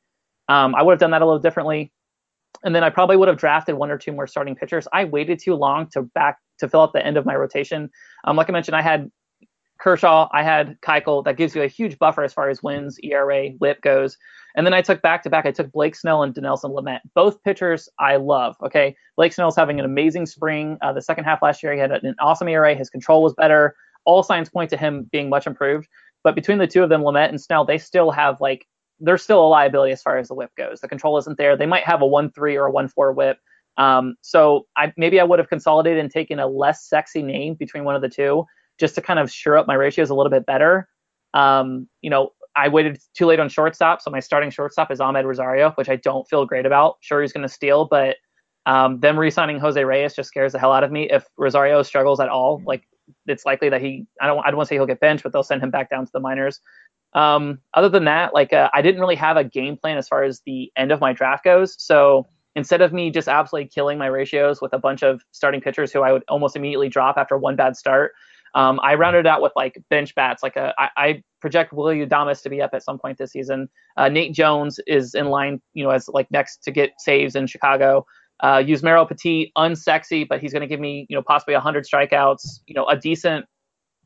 [0.53, 1.93] um, i would have done that a little differently
[2.65, 5.39] and then i probably would have drafted one or two more starting pitchers i waited
[5.39, 7.91] too long to back to fill out the end of my rotation
[8.25, 9.11] um, like i mentioned i had
[9.79, 13.49] kershaw i had keuchel that gives you a huge buffer as far as wins era
[13.59, 14.17] whip goes
[14.55, 15.47] and then I took back to back.
[15.47, 17.01] I took Blake Snell and Dinelson Lamet.
[17.15, 18.57] Both pitchers I love.
[18.63, 20.79] Okay, Blake Snell's having an amazing spring.
[20.83, 22.75] Uh, the second half last year, he had an awesome ERA.
[22.75, 23.75] His control was better.
[24.05, 25.89] All signs point to him being much improved.
[26.25, 28.67] But between the two of them, Lamet and Snell, they still have like
[29.03, 30.81] they're still a liability as far as the whip goes.
[30.81, 31.57] The control isn't there.
[31.57, 33.39] They might have a one three or a one four whip.
[33.77, 37.85] Um, so I maybe I would have consolidated and taken a less sexy name between
[37.85, 38.45] one of the two
[38.79, 40.89] just to kind of sure up my ratios a little bit better.
[41.35, 45.25] Um, you know, I waited too late on shortstop, so my starting shortstop is Amed
[45.25, 46.97] Rosario, which I don't feel great about.
[47.01, 48.17] Sure, he's going to steal, but
[48.67, 51.09] um, them re-signing Jose Reyes just scares the hell out of me.
[51.11, 52.83] If Rosario struggles at all, like
[53.27, 55.33] it's likely that he, I don't, I don't want to say he'll get benched, but
[55.33, 56.61] they'll send him back down to the minors.
[57.15, 60.23] Um, other than that, like uh, I didn't really have a game plan as far
[60.23, 61.77] as the end of my draft goes.
[61.79, 65.93] So instead of me just absolutely killing my ratios with a bunch of starting pitchers
[65.93, 68.13] who I would almost immediately drop after one bad start,
[68.55, 70.43] um, I rounded out with like bench bats.
[70.43, 73.69] Like a, I, I project Willy Adames to be up at some point this season.
[73.97, 77.47] Uh, Nate Jones is in line, you know, as like next to get saves in
[77.47, 78.07] Chicago.
[78.41, 82.61] Uh, Yusmeiro Petit, unsexy, but he's going to give me, you know, possibly 100 strikeouts.
[82.67, 83.47] You know, a decent,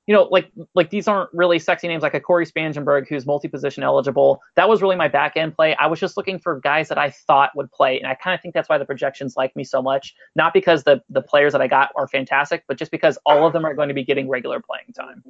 [0.07, 3.82] you know, like like these aren't really sexy names like a Cory Spangenberg who's multi-position
[3.82, 4.40] eligible.
[4.54, 5.74] That was really my back end play.
[5.76, 8.40] I was just looking for guys that I thought would play, and I kind of
[8.40, 10.14] think that's why the projections like me so much.
[10.36, 13.52] Not because the the players that I got are fantastic, but just because all of
[13.52, 15.24] them are going to be getting regular playing time.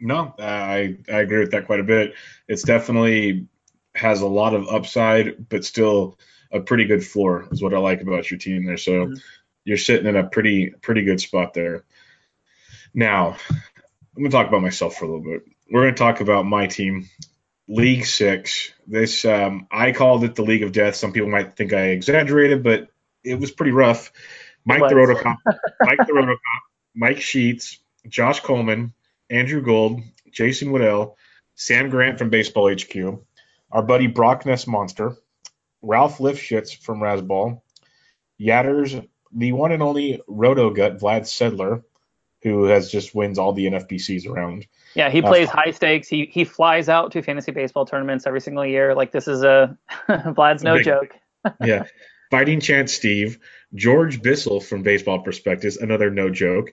[0.00, 2.14] No, I I agree with that quite a bit.
[2.48, 3.46] It's definitely
[3.94, 6.18] has a lot of upside, but still
[6.50, 8.78] a pretty good floor is what I like about your team there.
[8.78, 9.14] So mm-hmm.
[9.64, 11.84] you're sitting in a pretty pretty good spot there.
[12.94, 13.36] Now,
[14.16, 15.42] I'm gonna talk about myself for a little bit.
[15.70, 17.08] We're gonna talk about my team,
[17.68, 18.72] League Six.
[18.86, 20.94] This um, I called it the League of Death.
[20.94, 22.88] Some people might think I exaggerated, but
[23.24, 24.12] it was pretty rough.
[24.64, 25.36] Mike the Rotocop,
[25.80, 26.36] Mike the Rotocop,
[26.94, 28.94] Mike Sheets, Josh Coleman,
[29.28, 30.00] Andrew Gold,
[30.30, 31.14] Jason Woodell,
[31.54, 33.20] Sam Grant from Baseball HQ,
[33.70, 35.16] our buddy Brock Ness Monster,
[35.82, 37.60] Ralph Lifshitz from Razzball,
[38.40, 41.82] Yatters, the one and only Roto Gut Vlad Sedler,
[42.44, 44.66] who has just wins all the NFBCs around.
[44.94, 46.06] Yeah, he plays uh, high stakes.
[46.06, 48.94] He he flies out to fantasy baseball tournaments every single year.
[48.94, 49.76] Like this is a
[50.08, 51.16] Vlad's no big, joke.
[51.64, 51.86] yeah.
[52.30, 53.38] Fighting Chance Steve,
[53.74, 56.72] George Bissell from Baseball Prospectus, another no joke.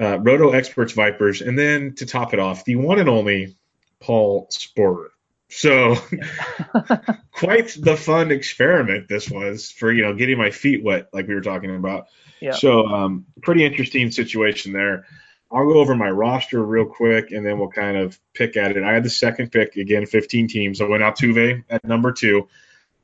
[0.00, 3.56] Uh, Roto Experts Vipers, and then to top it off, the one and only
[4.00, 5.08] Paul Sporer.
[5.54, 5.96] So
[7.30, 11.34] quite the fun experiment this was for you know getting my feet wet like we
[11.34, 12.06] were talking about.
[12.40, 12.52] Yeah.
[12.52, 15.06] So um, pretty interesting situation there.
[15.50, 18.82] I'll go over my roster real quick and then we'll kind of pick at it.
[18.82, 20.80] I had the second pick again, 15 teams.
[20.80, 22.48] I went Altuve at number two.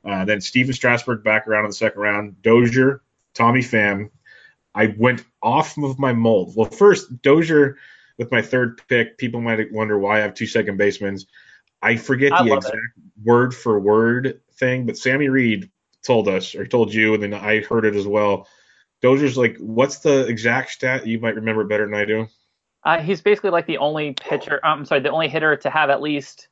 [0.03, 2.41] Uh, then Stephen Strasburg back around in the second round.
[2.41, 3.03] Dozier,
[3.35, 4.09] Tommy Pham.
[4.73, 6.55] I went off of my mold.
[6.55, 7.77] Well, first Dozier
[8.17, 9.19] with my third pick.
[9.19, 11.19] People might wonder why I have two second basemen.
[11.81, 13.03] I forget I the exact it.
[13.23, 15.69] word for word thing, but Sammy Reed
[16.03, 18.47] told us or told you, and then I heard it as well.
[19.01, 21.07] Dozier's like, what's the exact stat?
[21.07, 22.27] You might remember it better than I do.
[22.83, 24.59] Uh, he's basically like the only pitcher.
[24.63, 26.47] I'm sorry, the only hitter to have at least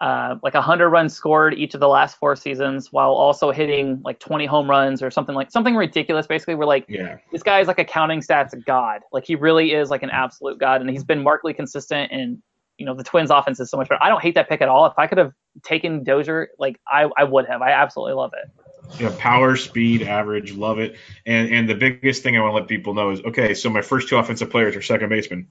[0.00, 4.18] uh, like 100 runs scored each of the last four seasons, while also hitting like
[4.18, 6.26] 20 home runs or something like something ridiculous.
[6.26, 7.18] Basically, we're like, Yeah.
[7.30, 9.02] this guy is like a counting stats god.
[9.12, 12.10] Like he really is like an absolute god, and he's been markedly consistent.
[12.10, 12.42] And
[12.82, 14.02] you know the Twins' offense is so much better.
[14.02, 14.86] I don't hate that pick at all.
[14.86, 17.62] If I could have taken Dozier, like I, I would have.
[17.62, 19.00] I absolutely love it.
[19.00, 20.96] Yeah, power, speed, average, love it.
[21.24, 23.82] And and the biggest thing I want to let people know is okay, so my
[23.82, 25.46] first two offensive players are second baseman.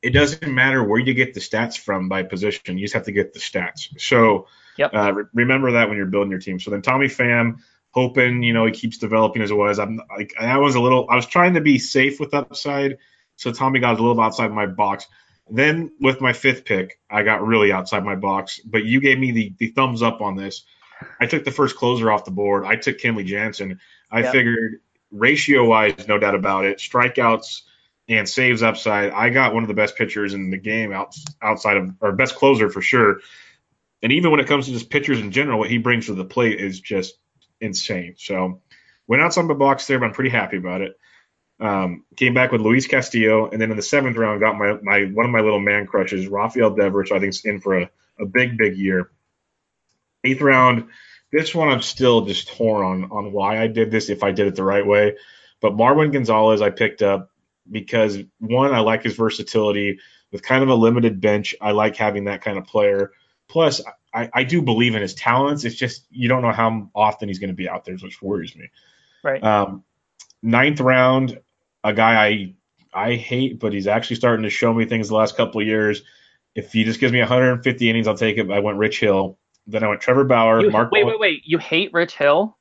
[0.00, 3.12] It doesn't matter where you get the stats from by position, you just have to
[3.12, 4.00] get the stats.
[4.00, 4.46] So
[4.78, 4.94] Yep.
[4.94, 6.60] uh, re- remember that when you're building your team.
[6.60, 7.58] So then Tommy Pham,
[7.90, 9.80] hoping you know he keeps developing as it was.
[9.80, 12.98] I'm like I was a little I was trying to be safe with upside,
[13.34, 15.06] so Tommy got a little outside my box.
[15.50, 18.60] Then with my fifth pick, I got really outside my box.
[18.60, 20.64] But you gave me the, the thumbs up on this.
[21.20, 22.64] I took the first closer off the board.
[22.64, 23.80] I took Kenley Jansen.
[24.10, 24.32] I Yep.
[24.32, 24.80] figured
[25.10, 27.62] ratio wise, no doubt about it, strikeouts
[28.08, 29.10] and saves upside.
[29.10, 32.34] I got one of the best pitchers in the game out, outside of, or best
[32.34, 33.20] closer for sure.
[34.02, 36.24] And even when it comes to just pitchers in general, what he brings to the
[36.24, 37.14] plate is just
[37.60, 38.14] insane.
[38.18, 38.62] So
[39.06, 40.96] went outside my box there, but I'm pretty happy about it.
[41.60, 45.04] Um, came back with Luis Castillo, and then in the seventh round, got my, my
[45.04, 47.12] one of my little man crushes, Rafael Devers.
[47.12, 49.10] I think is in for a, a big, big year.
[50.24, 50.88] Eighth round,
[51.32, 54.46] this one I'm still just torn on on why I did this, if I did
[54.46, 55.16] it the right way.
[55.60, 57.30] But Marwin Gonzalez, I picked up
[57.70, 59.98] because one, I like his versatility
[60.32, 61.54] with kind of a limited bench.
[61.60, 63.12] I like having that kind of player.
[63.48, 63.82] Plus,
[64.14, 65.64] I, I do believe in his talents.
[65.64, 68.56] It's just you don't know how often he's going to be out there, which worries
[68.56, 68.70] me.
[69.22, 69.42] Right.
[69.42, 69.84] Um,
[70.42, 71.40] ninth round,
[71.84, 72.54] a guy I
[72.92, 76.02] I hate, but he's actually starting to show me things the last couple of years.
[76.54, 78.50] If he just gives me 150 innings, I'll take it.
[78.50, 79.38] I went Rich Hill.
[79.66, 80.60] Then I went Trevor Bauer.
[80.60, 80.90] You- Mark.
[80.90, 81.42] wait, wait, wait.
[81.44, 82.56] You hate Rich Hill?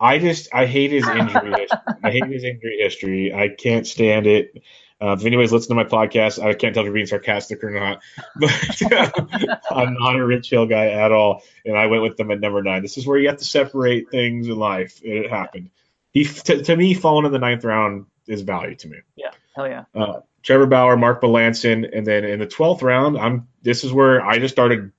[0.00, 1.52] I just I hate his injury.
[1.58, 1.78] history.
[2.04, 3.34] I hate his injury history.
[3.34, 4.52] I can't stand it.
[5.00, 7.70] Uh, if anybody's listening to my podcast, I can't tell if you're being sarcastic or
[7.70, 8.00] not,
[8.36, 9.10] but uh,
[9.70, 12.62] I'm not a Rich Hill guy at all, and I went with them at number
[12.62, 12.82] nine.
[12.82, 15.00] This is where you have to separate things in life.
[15.04, 15.70] It happened.
[16.10, 18.98] He to, to me, falling in the ninth round is value to me.
[19.16, 19.84] Yeah, hell yeah.
[19.94, 23.48] Uh, Trevor Bauer, Mark Melancon, and then in the twelfth round, I'm.
[23.62, 24.92] This is where I just started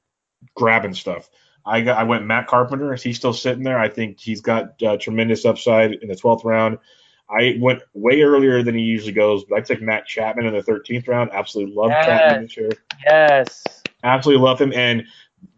[0.55, 1.29] grabbing stuff.
[1.65, 2.93] I got, I went Matt Carpenter.
[2.93, 3.77] Is he still sitting there?
[3.79, 6.79] I think he's got uh, tremendous upside in the twelfth round.
[7.29, 10.63] I went way earlier than he usually goes, but I took Matt Chapman in the
[10.63, 11.29] thirteenth round.
[11.31, 12.05] Absolutely love Yes.
[12.05, 12.69] Chapman this year.
[13.05, 13.63] Yes.
[14.03, 14.73] Absolutely love him.
[14.73, 15.03] And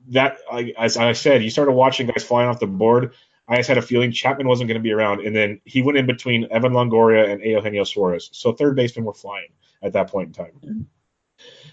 [0.10, 3.14] that, I- as I said, you started watching guys flying off the board.
[3.52, 5.98] I just had a feeling Chapman wasn't going to be around, and then he went
[5.98, 8.30] in between Evan Longoria and Eugenio Suarez.
[8.32, 9.50] So third basemen were flying
[9.84, 10.88] at that point in time.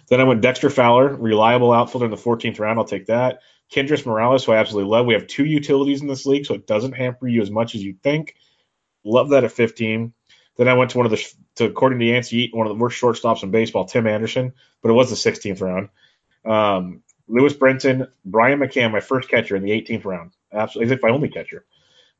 [0.08, 2.80] Then I went Dexter Fowler, reliable outfielder in the 14th round.
[2.80, 3.42] I'll take that.
[3.72, 5.06] Kendrys Morales, who I absolutely love.
[5.06, 7.82] We have two utilities in this league, so it doesn't hamper you as much as
[7.84, 8.34] you think.
[9.04, 10.12] Love that at 15.
[10.56, 11.24] Then I went to one of the,
[11.56, 14.88] to, according to Yancey Eaton, one of the worst shortstops in baseball, Tim Anderson, but
[14.88, 15.90] it was the 16th round.
[16.44, 20.32] Um, Lewis Brinson, Brian McCann, my first catcher in the 18th round.
[20.52, 21.64] Absolutely, as if my only catcher.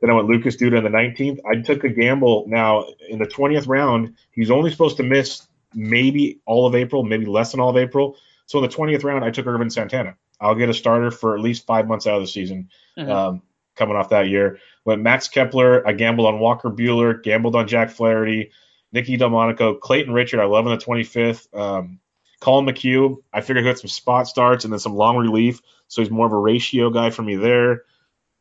[0.00, 1.40] Then I went Lucas Duda in the 19th.
[1.50, 2.44] I took a gamble.
[2.46, 7.26] Now in the 20th round, he's only supposed to miss maybe all of April, maybe
[7.26, 8.16] less than all of April.
[8.46, 10.16] So in the 20th round, I took Ervin Santana.
[10.40, 12.68] I'll get a starter for at least five months out of the season.
[12.96, 13.08] Mhm.
[13.08, 13.42] Um,
[13.76, 15.86] coming off that year, went Max Kepler.
[15.86, 18.50] I gambled on Walker Buehler, gambled on Jack Flaherty,
[18.92, 20.40] Nicky Delmonico, Clayton Richard.
[20.40, 21.48] I love in the 25th.
[21.54, 21.98] Um,
[22.40, 23.16] Collin McHugh.
[23.32, 26.26] I figured he had some spot starts and then some long relief, so he's more
[26.26, 27.82] of a ratio guy for me there.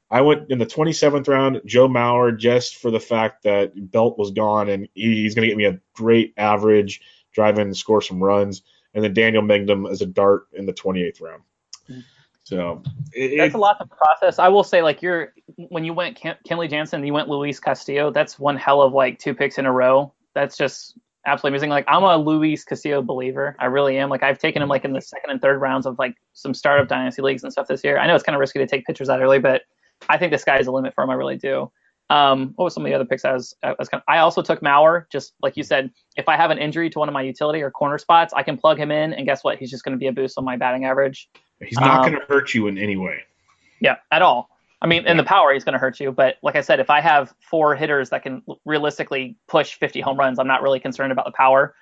[0.09, 4.31] I went in the 27th round, Joe Mauer, just for the fact that Belt was
[4.31, 7.01] gone and he- he's going to get me a great average,
[7.33, 8.61] drive in score some runs.
[8.93, 11.43] And then Daniel Mengden as a dart in the 28th round.
[12.43, 12.81] So
[13.11, 14.39] it, That's a lot to process.
[14.39, 18.09] I will say, like, you're when you went Ken, Kenley Jansen, you went Luis Castillo.
[18.09, 20.13] That's one hell of like two picks in a row.
[20.33, 21.71] That's just absolutely amazing.
[21.71, 23.57] Like, I'm a Luis Castillo believer.
[23.59, 24.09] I really am.
[24.09, 26.87] Like, I've taken him like in the second and third rounds of like some startup
[26.87, 27.99] dynasty leagues and stuff this year.
[27.99, 29.63] I know it's kind of risky to take pitchers that early, but
[30.09, 31.09] I think the sky is the limit for him.
[31.09, 31.71] I really do.
[32.09, 34.19] Um, what was some of the other picks I was, I was kind of, I
[34.19, 37.13] also took Mauer, just like you said, if I have an injury to one of
[37.13, 39.57] my utility or corner spots, I can plug him in and guess what?
[39.57, 41.29] He's just going to be a boost on my batting average.
[41.61, 43.23] he's not um, going to hurt you in any way.
[43.81, 44.49] Yeah, at all.
[44.81, 46.11] I mean, in the power, he's going to hurt you.
[46.11, 50.17] But like I said, if I have four hitters that can realistically push 50 home
[50.17, 51.75] runs, I'm not really concerned about the power.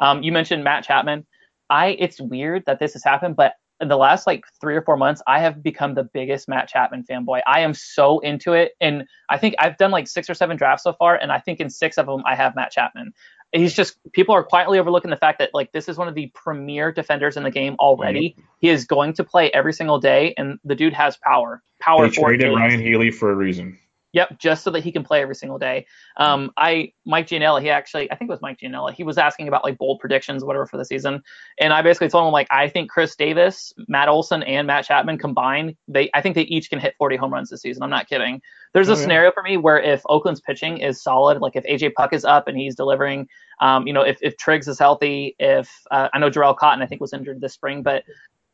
[0.00, 1.26] Um, you mentioned Matt Chapman.
[1.70, 3.54] I it's weird that this has happened, but
[3.90, 7.40] the last like three or four months, I have become the biggest Matt Chapman fanboy.
[7.46, 10.84] I am so into it, and I think I've done like six or seven drafts
[10.84, 13.12] so far, and I think in six of them I have Matt Chapman.
[13.52, 16.30] He's just people are quietly overlooking the fact that like this is one of the
[16.34, 18.34] premier defenders in the game already.
[18.60, 21.62] He is going to play every single day, and the dude has power.
[21.80, 22.54] Power They traded.
[22.54, 23.78] Ryan Healy for a reason.
[24.12, 25.86] Yep, just so that he can play every single day.
[26.18, 28.92] Um, I Mike Gianella, he actually, I think it was Mike Gianella.
[28.92, 31.22] He was asking about like bold predictions, whatever, for the season,
[31.58, 35.18] and I basically told him like I think Chris Davis, Matt Olson, and Matt Chapman
[35.18, 37.82] combined, they I think they each can hit 40 home runs this season.
[37.82, 38.40] I'm not kidding.
[38.74, 39.02] There's a oh, yeah.
[39.02, 42.48] scenario for me where if Oakland's pitching is solid, like if AJ Puk is up
[42.48, 43.28] and he's delivering,
[43.60, 46.86] um, you know, if if Triggs is healthy, if uh, I know Jharel Cotton I
[46.86, 48.04] think was injured this spring, but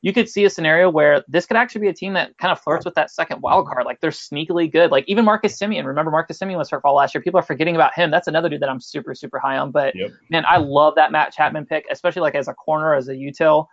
[0.00, 2.60] you could see a scenario where this could actually be a team that kind of
[2.60, 3.84] flirts with that second wild card.
[3.84, 4.92] Like they're sneakily good.
[4.92, 5.84] Like even Marcus Semien.
[5.84, 7.22] Remember Marcus Semien was hurt fall last year.
[7.22, 8.10] People are forgetting about him.
[8.10, 9.72] That's another dude that I'm super super high on.
[9.72, 10.10] But yep.
[10.30, 13.66] man, I love that Matt Chapman pick, especially like as a corner as a util.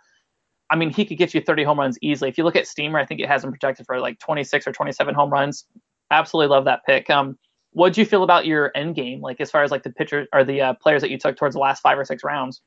[0.68, 2.28] I mean, he could get you 30 home runs easily.
[2.28, 4.72] If you look at Steamer, I think it has him projected for like 26 or
[4.72, 5.64] 27 home runs.
[6.10, 7.08] Absolutely love that pick.
[7.08, 7.38] Um,
[7.70, 10.26] what do you feel about your end game, like as far as like the pitcher
[10.32, 12.62] or the uh, players that you took towards the last five or six rounds?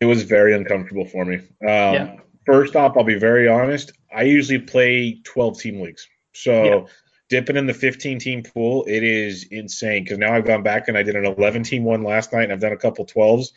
[0.00, 1.36] It was very uncomfortable for me.
[1.36, 2.16] Um, yeah
[2.48, 3.92] first off, I'll be very honest.
[4.14, 6.08] I usually play 12 team leagues.
[6.32, 6.80] So yeah.
[7.28, 10.96] dipping in the 15 team pool, it is insane because now I've gone back and
[10.96, 13.52] I did an 11 team one last night and I've done a couple 12s.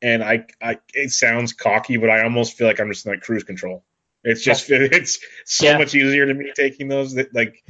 [0.00, 3.22] And I, I, it sounds cocky, but I almost feel like I'm just in like
[3.22, 3.82] cruise control.
[4.22, 5.78] It's just, it's so yeah.
[5.78, 7.64] much easier to me taking those that like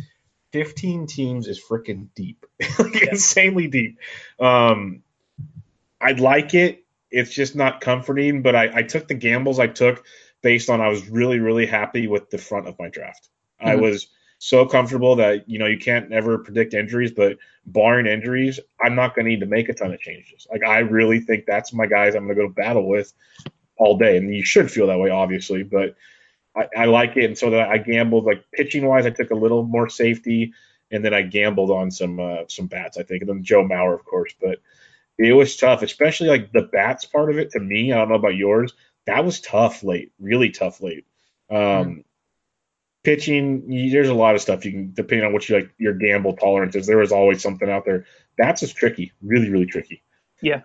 [0.53, 2.45] 15 teams is freaking deep,
[2.79, 3.11] like yeah.
[3.13, 3.99] insanely deep.
[4.39, 5.03] Um,
[6.01, 6.85] I'd like it.
[7.11, 10.05] It's just not comforting, but I, I took the gambles I took
[10.47, 13.31] based on I was really, really happy with the front of my draft.
[13.61, 13.69] Mm-hmm.
[13.69, 14.07] I was
[14.39, 19.17] so comfortable that, you know, you can't ever predict injuries, but barring injuries, I'm not
[19.17, 20.47] going to need to make a ton of changes.
[20.49, 23.13] Like, I really think that's my guys I'm going to go to battle with
[23.77, 24.19] all day.
[24.19, 25.97] And you should feel that way, obviously, but
[26.55, 27.25] I, I like it.
[27.25, 30.53] And so that I gambled, like pitching wise, I took a little more safety.
[30.93, 33.95] And then I gambled on some uh, some bats, I think, and then Joe Mauer,
[33.95, 34.33] of course.
[34.41, 34.61] But
[35.19, 37.51] it was tough, especially like the bats part of it.
[37.51, 38.73] To me, I don't know about yours
[39.07, 41.07] that was tough late, really tough late.
[41.51, 42.05] Um, mm
[43.05, 46.33] Pitching, there's a lot of stuff you can, depending on what you like, your gamble
[46.33, 46.89] tolerance is.
[46.89, 48.05] There is always something out there.
[48.37, 50.03] That's just tricky, really, really tricky.
[50.43, 50.63] Yeah.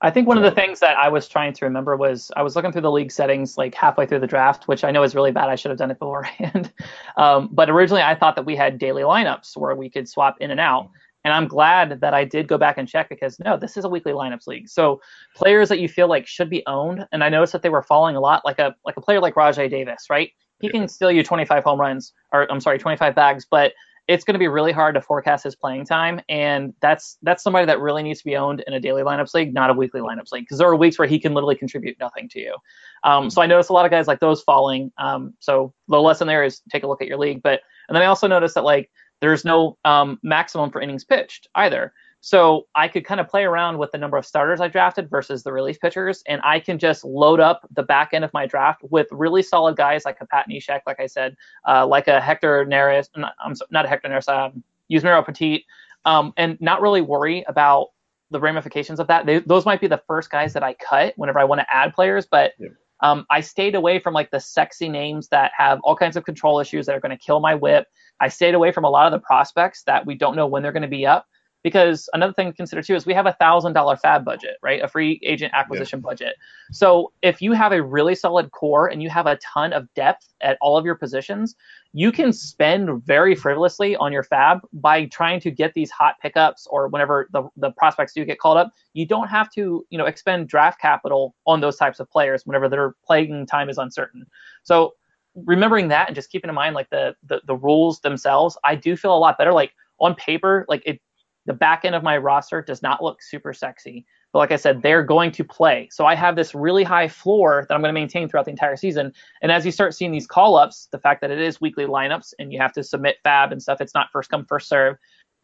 [0.00, 2.54] I think one of the things that I was trying to remember was I was
[2.54, 5.32] looking through the league settings like halfway through the draft, which I know is really
[5.32, 5.48] bad.
[5.48, 6.70] I should have done it beforehand.
[7.16, 10.50] um, but originally, I thought that we had daily lineups where we could swap in
[10.50, 10.90] and out.
[11.24, 13.88] And I'm glad that I did go back and check because no, this is a
[13.88, 14.68] weekly lineups league.
[14.68, 15.00] So
[15.34, 18.16] players that you feel like should be owned, and I noticed that they were falling
[18.16, 20.30] a lot, like a like a player like Rajai Davis, right?
[20.60, 23.72] He can steal you 25 home runs, or I'm sorry, 25 bags, but
[24.08, 27.66] it's going to be really hard to forecast his playing time, and that's that's somebody
[27.66, 30.32] that really needs to be owned in a daily lineups league, not a weekly lineups
[30.32, 32.56] league, because there are weeks where he can literally contribute nothing to you.
[33.04, 34.90] Um, so I noticed a lot of guys like those falling.
[34.96, 38.02] Um, so the lesson there is take a look at your league, but and then
[38.02, 38.90] I also noticed that like
[39.20, 41.92] there's no um, maximum for innings pitched either.
[42.20, 45.44] So I could kind of play around with the number of starters I drafted versus
[45.44, 48.82] the relief pitchers, and I can just load up the back end of my draft
[48.90, 52.66] with really solid guys like a Pat Neshek, like I said, uh, like a Hector
[52.66, 55.64] Neris, not, I'm sorry, not a Hector Neris, um, Yusmeiro Petit,
[56.04, 57.88] um, and not really worry about
[58.30, 59.24] the ramifications of that.
[59.24, 61.94] They, those might be the first guys that I cut whenever I want to add
[61.94, 62.68] players, but yeah.
[63.00, 66.60] Um, I stayed away from like the sexy names that have all kinds of control
[66.60, 67.86] issues that are going to kill my whip.
[68.20, 70.72] I stayed away from a lot of the prospects that we don't know when they're
[70.72, 71.26] going to be up
[71.68, 74.82] because another thing to consider too is we have a thousand dollar fab budget, right?
[74.82, 76.08] A free agent acquisition yeah.
[76.08, 76.36] budget.
[76.72, 80.32] So if you have a really solid core and you have a ton of depth
[80.40, 81.54] at all of your positions,
[81.92, 86.66] you can spend very frivolously on your fab by trying to get these hot pickups
[86.70, 88.72] or whenever the, the prospects do get called up.
[88.94, 92.68] You don't have to, you know, expend draft capital on those types of players whenever
[92.70, 94.24] their playing time is uncertain.
[94.62, 94.94] So
[95.34, 98.96] remembering that and just keeping in mind like the, the the rules themselves, I do
[98.96, 99.52] feel a lot better.
[99.52, 101.00] Like on paper, like it
[101.48, 104.06] the back end of my roster does not look super sexy.
[104.32, 105.88] But like I said, they're going to play.
[105.90, 108.76] So I have this really high floor that I'm going to maintain throughout the entire
[108.76, 109.12] season.
[109.40, 112.34] And as you start seeing these call ups, the fact that it is weekly lineups
[112.38, 114.96] and you have to submit fab and stuff, it's not first come, first serve.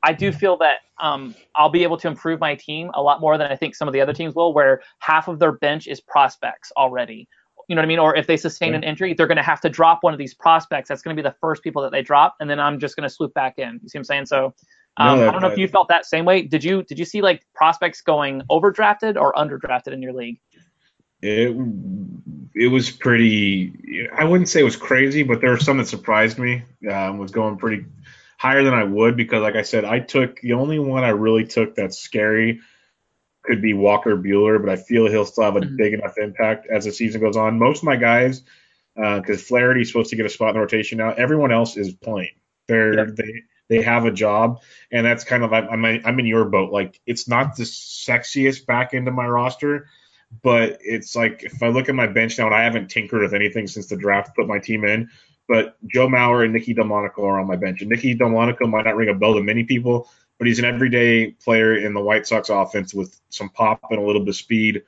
[0.02, 3.38] I do feel that um, I'll be able to improve my team a lot more
[3.38, 6.02] than I think some of the other teams will, where half of their bench is
[6.02, 7.26] prospects already,
[7.68, 7.98] you know what I mean?
[7.98, 10.34] Or if they sustain an injury, they're going to have to drop one of these
[10.34, 10.88] prospects.
[10.88, 13.09] That's going to be the first people that they drop, and then I'm just going
[13.09, 13.80] to swoop back in.
[13.82, 14.26] You see what I'm saying?
[14.26, 14.55] So
[14.97, 16.42] um, no, I don't know if you felt that same way.
[16.42, 20.40] Did you did you see like prospects going overdrafted or underdrafted in your league?
[21.20, 21.57] It
[22.55, 24.09] it was pretty.
[24.16, 26.62] I wouldn't say it was crazy, but there were some that surprised me.
[26.88, 27.86] Um, was going pretty
[28.36, 31.45] higher than I would because, like I said, I took the only one I really
[31.45, 32.61] took that's scary
[33.42, 35.76] could be Walker Buehler, but I feel he'll still have a mm-hmm.
[35.76, 37.59] big enough impact as the season goes on.
[37.59, 38.42] Most of my guys,
[38.95, 41.92] because uh, Flaherty's supposed to get a spot in the rotation now, everyone else is
[41.92, 42.34] playing.
[42.68, 43.16] They're yep.
[43.16, 44.60] they they have a job,
[44.92, 46.72] and that's kind of I'm I'm in your boat.
[46.72, 49.88] Like it's not the sexiest back end of my roster,
[50.42, 53.34] but it's like if I look at my bench now and I haven't tinkered with
[53.34, 55.08] anything since the draft, put my team in.
[55.48, 57.80] but Joe Mauer and Nicky Delmonico are on my bench.
[57.82, 60.08] And Nicky Delmonico might not ring a bell to many people,
[60.38, 64.02] but he's an everyday player in the White Sox offense with some pop and a
[64.02, 64.82] little bit of speed.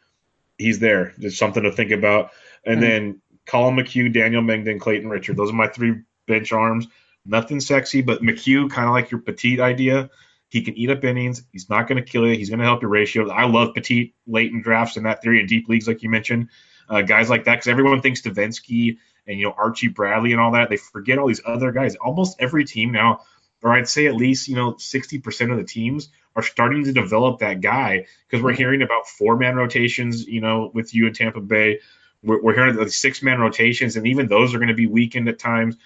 [0.59, 1.13] He's there.
[1.19, 2.31] There's something to think about.
[2.65, 2.89] And mm-hmm.
[2.89, 5.37] then Collin McHugh, Daniel Mengden, Clayton Richard.
[5.37, 6.87] Those are my three bench arms.
[7.27, 10.11] Nothing sexy, but McHugh, kind of like your Petit idea.
[10.49, 11.43] He can eat up innings.
[11.53, 12.37] He's not going to kill you.
[12.37, 13.29] He's going to help your ratio.
[13.31, 16.49] I love Petit late in drafts in that theory in deep leagues, like you mentioned.
[16.89, 20.53] Uh, guys like that, because everyone thinks Devenski and you know Archie Bradley and all
[20.53, 20.71] that.
[20.71, 21.97] They forget all these other guys.
[21.97, 23.23] Almost every team now,
[23.61, 27.41] or I'd say at least you know 60% of the teams are starting to develop
[27.41, 30.27] that guy because we're hearing about four man rotations.
[30.29, 31.81] You know, with you in Tampa Bay,
[32.23, 35.29] we're, we're hearing the six man rotations, and even those are going to be weakened
[35.29, 35.77] at times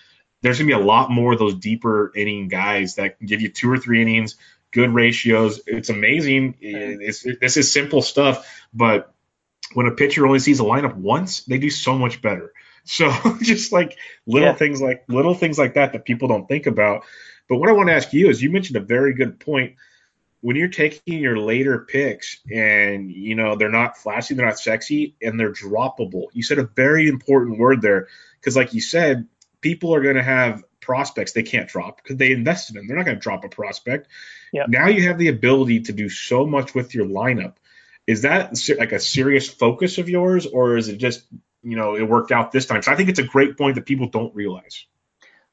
[0.43, 3.41] there's going to be a lot more of those deeper inning guys that can give
[3.41, 4.37] you two or three innings,
[4.73, 5.61] good ratios.
[5.67, 6.57] It's amazing.
[6.61, 9.13] It's, this is simple stuff, but
[9.75, 12.53] when a pitcher only sees a lineup once, they do so much better.
[12.83, 13.13] So
[13.43, 14.55] just like little yeah.
[14.55, 17.05] things like little things like that that people don't think about.
[17.47, 19.75] But what I want to ask you is, you mentioned a very good point.
[20.41, 25.15] When you're taking your later picks and you know they're not flashy, they're not sexy,
[25.21, 26.29] and they're droppable.
[26.33, 28.09] You said a very important word there
[28.41, 29.29] because, like you said,
[29.61, 32.81] people are going to have prospects they can't drop because they invested in.
[32.81, 32.89] Them.
[32.89, 34.09] They're not going to drop a prospect.
[34.53, 34.69] Yep.
[34.69, 37.55] Now you have the ability to do so much with your lineup.
[38.07, 41.25] Is that like a serious focus of yours, or is it just
[41.63, 42.83] you know it worked out this time?
[42.83, 44.87] So I think it's a great point that people don't realize.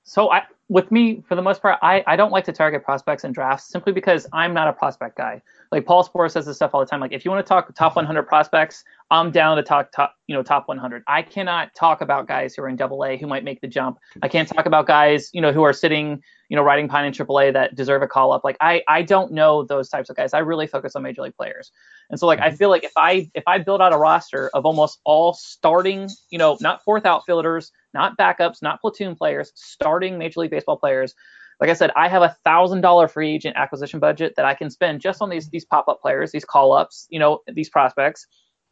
[0.04, 3.26] So I, with me, for the most part, I, I don't like to target prospects
[3.26, 5.42] in drafts simply because I'm not a prospect guy.
[5.70, 7.02] Like Paul Sporer says this stuff all the time.
[7.02, 10.36] Like if you want to talk top 100 prospects, I'm down to talk top, you
[10.36, 11.04] know, top 100.
[11.08, 14.00] I cannot talk about guys who are in Double A who might make the jump.
[14.22, 17.14] I can't talk about guys, you know, who are sitting, you know, riding pine in
[17.14, 18.44] Triple A that deserve a call up.
[18.44, 20.34] Like I I don't know those types of guys.
[20.34, 21.72] I really focus on major league players.
[22.10, 22.58] And so like I mm-hmm.
[22.58, 26.38] feel like if I if I build out a roster of almost all starting, you
[26.38, 31.16] know, not fourth outfielders, not backups, not platoon players, starting Major League Baseball players.
[31.62, 34.70] Like I said, I have a thousand dollar free agent acquisition budget that I can
[34.70, 38.28] spend just on these these pop up players, these call ups, you know, these prospects.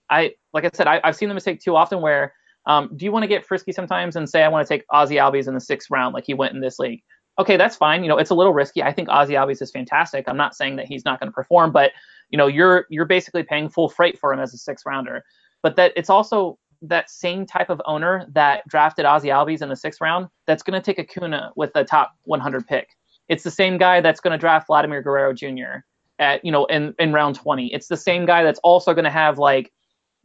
[0.09, 2.33] I like I said, I, have seen the mistake too often where
[2.67, 5.15] um, do you want to get frisky sometimes and say I want to take Ozzie
[5.15, 7.03] Albies in the sixth round like he went in this league?
[7.37, 8.03] Okay, that's fine.
[8.03, 8.81] You know, it's a little risky.
[8.81, 10.25] I think Ozzie Albies is fantastic.
[10.27, 11.91] I'm not saying that he's not going to perform, but
[12.29, 15.23] you know, you're you're basically paying full freight for him as a sixth rounder.
[15.61, 19.75] But that it's also that same type of owner that drafted Ozzie Albies in the
[19.75, 22.89] sixth round that's going to take Acuna with a top 100 pick.
[23.27, 25.83] It's the same guy that's going to draft Vladimir Guerrero Jr.
[26.19, 27.73] at you know in in round 20.
[27.73, 29.71] It's the same guy that's also going to have like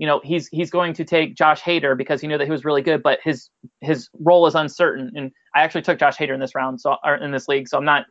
[0.01, 2.65] you know he's he's going to take Josh Hader because he knew that he was
[2.65, 3.51] really good, but his
[3.83, 5.13] his role is uncertain.
[5.15, 7.77] And I actually took Josh Hader in this round, so or in this league, so
[7.77, 8.07] I'm not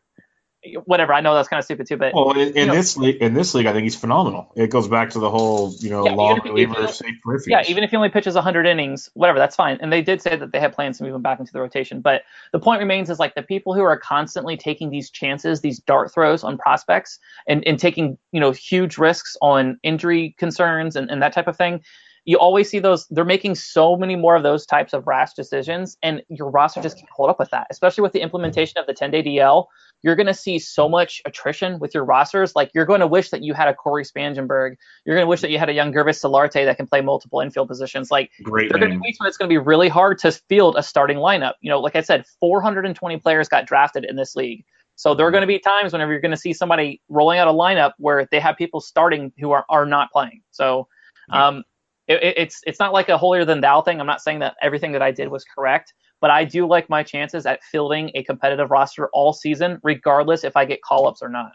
[0.85, 1.13] whatever.
[1.13, 3.53] I know that's kind of stupid too, but well, in, in this league, in this
[3.53, 4.51] league, I think he's phenomenal.
[4.55, 7.15] It goes back to the whole, you know, yeah, long reliever, safe.
[7.47, 9.77] Yeah, even if he only pitches 100 innings, whatever, that's fine.
[9.81, 12.01] And they did say that they had plans to move him back into the rotation.
[12.01, 15.79] But the point remains is like the people who are constantly taking these chances, these
[15.79, 21.09] dart throws on prospects, and and taking you know huge risks on injury concerns and,
[21.09, 21.81] and that type of thing
[22.25, 25.97] you always see those they're making so many more of those types of rash decisions
[26.03, 28.93] and your roster just can't hold up with that especially with the implementation of the
[28.93, 29.65] 10 day dl
[30.01, 32.55] you're going to see so much attrition with your rosters.
[32.55, 34.75] Like you're going to wish that you had a Cory Spangenberg.
[35.05, 37.67] You're going to wish that you had a Yangervis Solarte that can play multiple infield
[37.67, 38.11] positions.
[38.11, 40.31] Like Great are going to be weeks when it's going to be really hard to
[40.31, 41.53] field a starting lineup.
[41.61, 44.63] You know like i said 420 players got drafted in this league.
[44.95, 47.47] So there are going to be times whenever you're going to see somebody rolling out
[47.47, 50.41] a lineup where they have people starting who are, are not playing.
[50.51, 50.89] So
[51.31, 51.63] um,
[52.09, 54.01] it, it's it's not like a holier than thou thing.
[54.01, 57.03] I'm not saying that everything that I did was correct, but I do like my
[57.03, 61.29] chances at fielding a competitive roster all season, regardless if I get call ups or
[61.29, 61.53] not.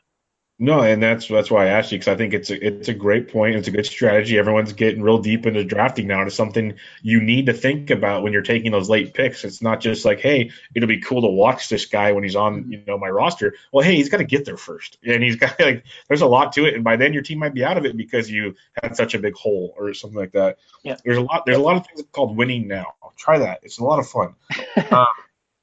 [0.56, 2.94] No, and that's that's why I asked you because I think it's a, it's a
[2.94, 3.56] great point.
[3.56, 4.38] It's a good strategy.
[4.38, 6.22] Everyone's getting real deep into drafting now.
[6.22, 9.42] It's something you need to think about when you're taking those late picks.
[9.42, 12.70] It's not just like, hey, it'll be cool to watch this guy when he's on
[12.70, 13.56] you know my roster.
[13.72, 16.52] Well, hey, he's got to get there first, and he's got like there's a lot
[16.52, 18.94] to it, and by then your team might be out of it because you had
[18.96, 20.58] such a big hole or something like that.
[20.84, 22.94] Yeah, there's a lot there's a lot of things called winning now.
[23.16, 23.60] Try that.
[23.62, 24.34] It's a lot of fun.
[24.90, 25.06] um,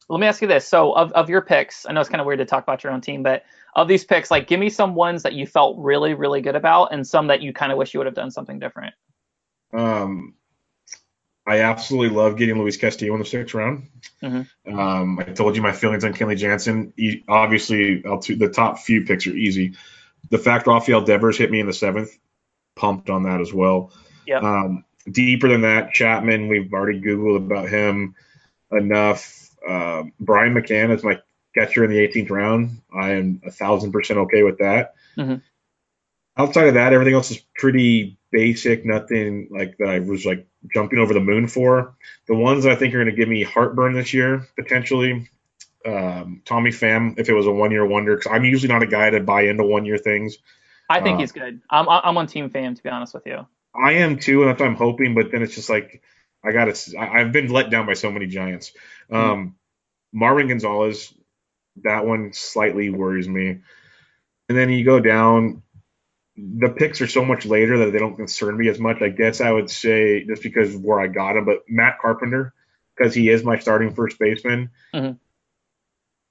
[0.10, 0.68] let me ask you this.
[0.68, 2.93] So of, of your picks, I know it's kind of weird to talk about your
[2.93, 3.43] own team, but
[3.76, 6.93] of these picks, like give me some ones that you felt really, really good about
[6.93, 8.93] and some that you kind of wish you would have done something different.
[9.74, 10.36] Um,
[11.47, 13.89] I absolutely love getting Luis Castillo in the sixth round.
[14.22, 14.78] Mm-hmm.
[14.78, 16.94] Um, I told you my feelings on Kenley Jansen.
[16.95, 19.73] He, obviously, the top few picks are easy.
[20.30, 22.15] The fact Rafael Devers hit me in the seventh,
[22.76, 23.91] pumped on that as well.
[24.28, 24.40] Yeah.
[24.40, 28.15] Um, deeper than that, Chapman, we've already Googled about him
[28.72, 29.49] enough.
[29.68, 31.19] Uh, Brian McCann is my
[31.56, 32.82] catcher in the 18th round.
[32.94, 34.95] I am a thousand percent okay with that.
[35.18, 35.36] Mm-hmm.
[36.38, 38.86] outside of that, everything else is pretty basic.
[38.86, 41.95] Nothing like that I was like jumping over the moon for.
[42.28, 45.30] The ones I think are going to give me heartburn this year potentially.
[45.86, 48.88] Um, Tommy Pham, if it was a one year wonder, because I'm usually not a
[48.88, 50.38] guy to buy into one year things.
[50.90, 51.61] I think uh, he's good.
[51.69, 53.48] I'm I'm on Team Pham to be honest with you.
[53.73, 55.15] I am too, and that's what I'm hoping.
[55.15, 56.02] But then it's just like
[56.43, 56.98] I got to.
[56.98, 58.73] I've been let down by so many Giants.
[59.10, 59.15] Hmm.
[59.15, 59.57] Um,
[60.14, 60.23] mm-hmm.
[60.23, 61.14] Marwin Gonzalez,
[61.84, 63.60] that one slightly worries me.
[64.49, 65.64] And then you go down.
[66.38, 69.02] The picks are so much later that they don't concern me as much.
[69.02, 72.53] I guess I would say just because of where I got him, but Matt Carpenter,
[72.95, 75.14] because he is my starting first baseman, mm-hmm.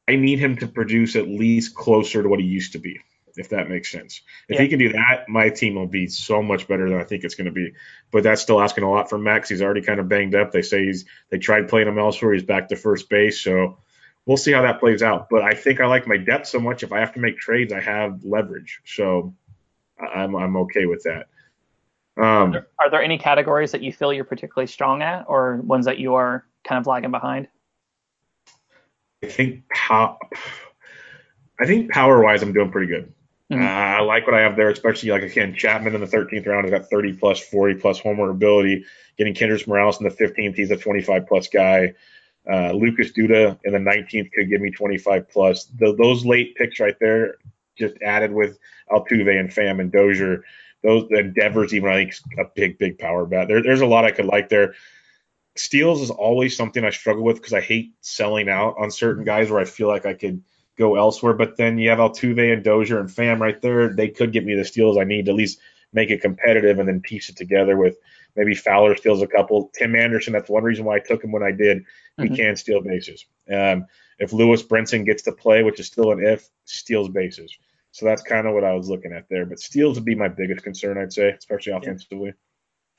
[0.09, 3.01] I need him to produce at least closer to what he used to be
[3.37, 4.21] if that makes sense.
[4.49, 4.63] If yeah.
[4.63, 7.35] he can do that, my team will be so much better than I think it's
[7.35, 7.73] going to be.
[8.11, 9.49] But that's still asking a lot from Max.
[9.49, 10.53] He's already kind of banged up.
[10.53, 12.33] They say he's they tried playing him elsewhere.
[12.33, 13.79] He's back to first base, so
[14.27, 15.29] we'll see how that plays out.
[15.31, 16.83] But I think I like my depth so much.
[16.83, 19.35] If I have to make trades, I have leverage, so
[19.99, 21.27] I'm I'm okay with that.
[22.17, 25.57] Um, are, there, are there any categories that you feel you're particularly strong at, or
[25.57, 27.49] ones that you are kind of lagging behind?
[29.23, 30.19] I think how.
[31.61, 33.13] I think power wise, I'm doing pretty good.
[33.51, 33.63] Mm-hmm.
[33.63, 36.69] Uh, I like what I have there, especially like again Chapman in the 13th round
[36.69, 38.85] has got 30 plus, 40 plus homer ability.
[39.19, 41.95] Getting Kendrys Morales in the 15th, he's a 25 plus guy.
[42.51, 45.65] Uh, Lucas Duda in the 19th could give me 25 plus.
[45.65, 47.37] The, those late picks right there,
[47.77, 48.59] just added with
[48.91, 50.45] Altuve and Pham and Dozier.
[50.83, 53.49] Those endeavors, even I think a big, big power bat.
[53.49, 54.75] There, there's a lot I could like there.
[55.57, 59.51] Steals is always something I struggle with because I hate selling out on certain guys
[59.51, 60.43] where I feel like I could
[60.81, 61.35] go elsewhere.
[61.35, 63.95] But then you have Altuve and Dozier and Pham right there.
[63.95, 65.61] They could get me the steals I need to at least
[65.93, 67.97] make it competitive and then piece it together with
[68.35, 69.71] maybe Fowler steals a couple.
[69.75, 71.85] Tim Anderson, that's one reason why I took him when I did.
[72.17, 72.35] He mm-hmm.
[72.35, 73.27] can steal bases.
[73.53, 73.87] Um,
[74.19, 77.57] if Lewis Brinson gets to play, which is still an if, steals bases.
[77.93, 79.47] So that's kind of what I was looking at there.
[79.47, 82.29] But steals would be my biggest concern, I'd say, especially offensively.
[82.29, 82.33] Yeah.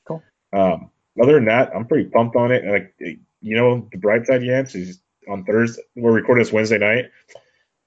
[0.06, 0.22] Cool.
[0.52, 0.90] Um,
[1.20, 2.62] other than that, I'm pretty pumped on it.
[2.62, 5.82] And like, you know, the bright side, Yance, is on Thursday.
[5.96, 7.06] We're recording this Wednesday night.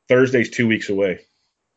[0.10, 1.19] Thursday's two weeks away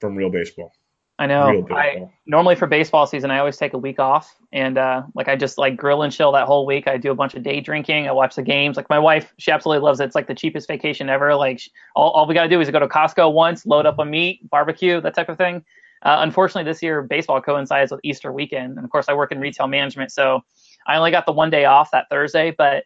[0.00, 0.72] from real baseball.
[1.20, 1.66] I know.
[1.72, 5.34] I normally for baseball season, I always take a week off, and uh, like I
[5.34, 6.86] just like grill and chill that whole week.
[6.86, 8.06] I do a bunch of day drinking.
[8.06, 8.76] I watch the games.
[8.76, 10.04] Like my wife, she absolutely loves it.
[10.04, 11.34] It's like the cheapest vacation ever.
[11.34, 11.60] Like
[11.96, 14.48] all, all we got to do is go to Costco once, load up a meat,
[14.48, 15.64] barbecue, that type of thing.
[16.02, 19.40] Uh, unfortunately, this year baseball coincides with Easter weekend, and of course, I work in
[19.40, 20.42] retail management, so
[20.86, 22.54] I only got the one day off that Thursday.
[22.56, 22.84] But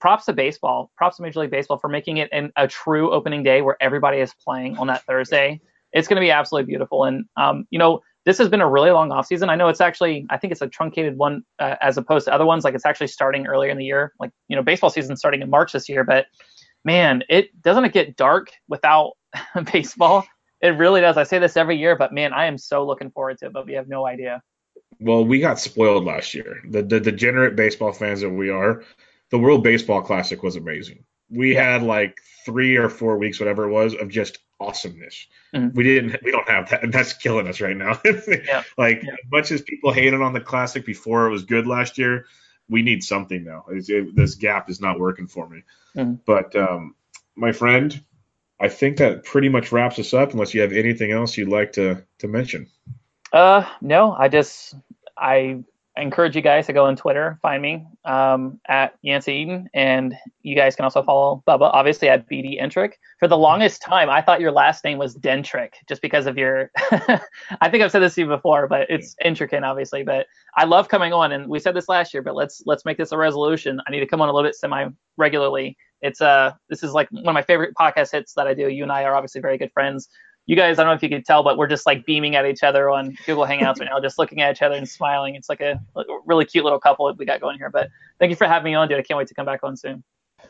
[0.00, 3.42] props to baseball, props to Major League Baseball for making it an, a true opening
[3.42, 5.60] day where everybody is playing on that Thursday.
[5.92, 7.04] It's going to be absolutely beautiful.
[7.04, 9.48] And, um, you know, this has been a really long off season.
[9.48, 12.46] I know it's actually, I think it's a truncated one uh, as opposed to other
[12.46, 12.64] ones.
[12.64, 14.12] Like it's actually starting earlier in the year.
[14.18, 16.04] Like, you know, baseball season starting in March this year.
[16.04, 16.26] But
[16.84, 19.12] man, it doesn't it get dark without
[19.72, 20.24] baseball?
[20.60, 21.16] It really does.
[21.16, 23.52] I say this every year, but man, I am so looking forward to it.
[23.52, 24.42] But we have no idea.
[25.00, 26.60] Well, we got spoiled last year.
[26.68, 28.82] The, the degenerate baseball fans that we are,
[29.30, 31.04] the World Baseball Classic was amazing.
[31.30, 35.26] We had like three or four weeks, whatever it was, of just awesomeness.
[35.54, 35.76] Mm-hmm.
[35.76, 38.00] We didn't, we don't have that, and that's killing us right now.
[38.04, 38.62] yeah.
[38.76, 39.12] Like yeah.
[39.12, 42.26] as much as people hated on the Classic before it was good last year,
[42.68, 43.64] we need something now.
[43.68, 45.62] It, this gap is not working for me.
[45.96, 46.14] Mm-hmm.
[46.26, 46.94] But um,
[47.36, 48.00] my friend,
[48.60, 50.32] I think that pretty much wraps us up.
[50.32, 52.68] Unless you have anything else you'd like to to mention.
[53.32, 54.74] Uh, no, I just
[55.16, 55.62] I
[55.96, 60.14] I encourage you guys to go on Twitter, find me um, at Yancey Eden, and
[60.42, 62.92] you guys can also follow Bubba, obviously at BD Entrick.
[63.18, 66.70] For the longest time, I thought your last name was Dentrick, just because of your.
[67.60, 70.04] I think I've said this to you before, but it's intricate, obviously.
[70.04, 70.26] But
[70.56, 73.10] I love coming on, and we said this last year, but let's let's make this
[73.10, 73.80] a resolution.
[73.86, 75.76] I need to come on a little bit semi regularly.
[76.02, 78.68] It's uh, this is like one of my favorite podcast hits that I do.
[78.68, 80.08] You and I are obviously very good friends
[80.50, 82.44] you guys, I don't know if you could tell, but we're just like beaming at
[82.44, 85.36] each other on Google Hangouts right now, just looking at each other and smiling.
[85.36, 85.80] It's like a,
[86.26, 87.70] really cute little couple that we got going here.
[87.70, 88.98] But thank you for having me on, dude.
[88.98, 90.02] I can't wait to come back on soon.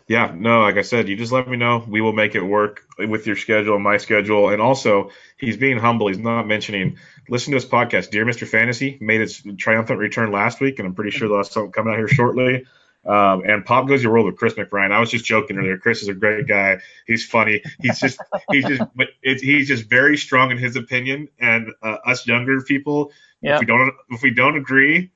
[0.09, 1.85] Yeah, no, like I said, you just let me know.
[1.87, 4.49] We will make it work with your schedule and my schedule.
[4.49, 6.09] And also, he's being humble.
[6.09, 6.97] He's not mentioning.
[7.29, 8.49] Listen to his podcast, Dear Mr.
[8.49, 11.99] Fantasy, made its triumphant return last week, and I'm pretty sure they'll something coming out
[11.99, 12.65] here shortly.
[13.07, 14.93] Um, and Pop Goes Your World with Chris McBride.
[14.93, 15.79] I was just joking earlier.
[15.79, 16.81] Chris is a great guy.
[17.07, 17.63] He's funny.
[17.81, 18.21] He's just
[18.51, 18.83] he's just
[19.23, 21.29] he's just very strong in his opinion.
[21.39, 23.55] And uh, us younger people, yeah.
[23.55, 25.13] if we don't if we don't agree,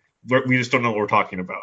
[0.47, 1.63] we just don't know what we're talking about.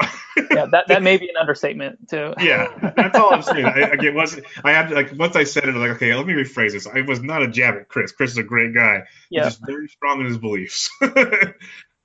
[0.51, 2.33] yeah, that, that may be an understatement too.
[2.39, 3.65] yeah, that's all I'm saying.
[3.65, 6.25] I, again, once I had to, like once I said it, I'm like, okay, let
[6.25, 6.87] me rephrase this.
[6.87, 8.11] I was not a jab at Chris.
[8.11, 9.03] Chris is a great guy.
[9.29, 9.45] Yeah.
[9.45, 10.91] He's just very strong in his beliefs.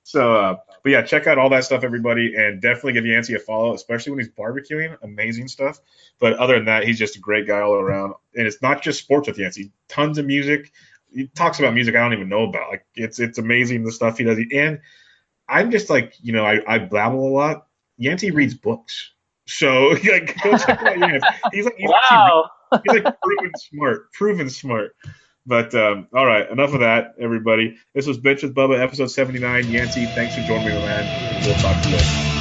[0.07, 3.39] So, uh, but yeah, check out all that stuff, everybody, and definitely give Yancey a
[3.39, 4.95] follow, especially when he's barbecuing.
[5.03, 5.81] Amazing stuff.
[6.17, 8.13] But other than that, he's just a great guy all around.
[8.33, 9.73] And it's not just sports with Yancey.
[9.89, 10.71] Tons of music.
[11.13, 12.69] he talks about music I don't even know about.
[12.69, 14.39] Like it's it's amazing the stuff he does.
[14.53, 14.79] And
[15.45, 17.67] I'm just like you know I, I babble a lot.
[17.97, 19.11] Yancey reads books,
[19.45, 21.27] so like go check out Yancey.
[21.51, 22.49] He's like he's, wow.
[22.71, 24.95] he's like proven smart, proven smart.
[25.47, 27.77] But um, all right, enough of that, everybody.
[27.95, 29.69] This was Bench with Bubba, episode 79.
[29.69, 31.13] Yancey, thanks for joining me, man.
[31.45, 32.36] We'll talk to you later.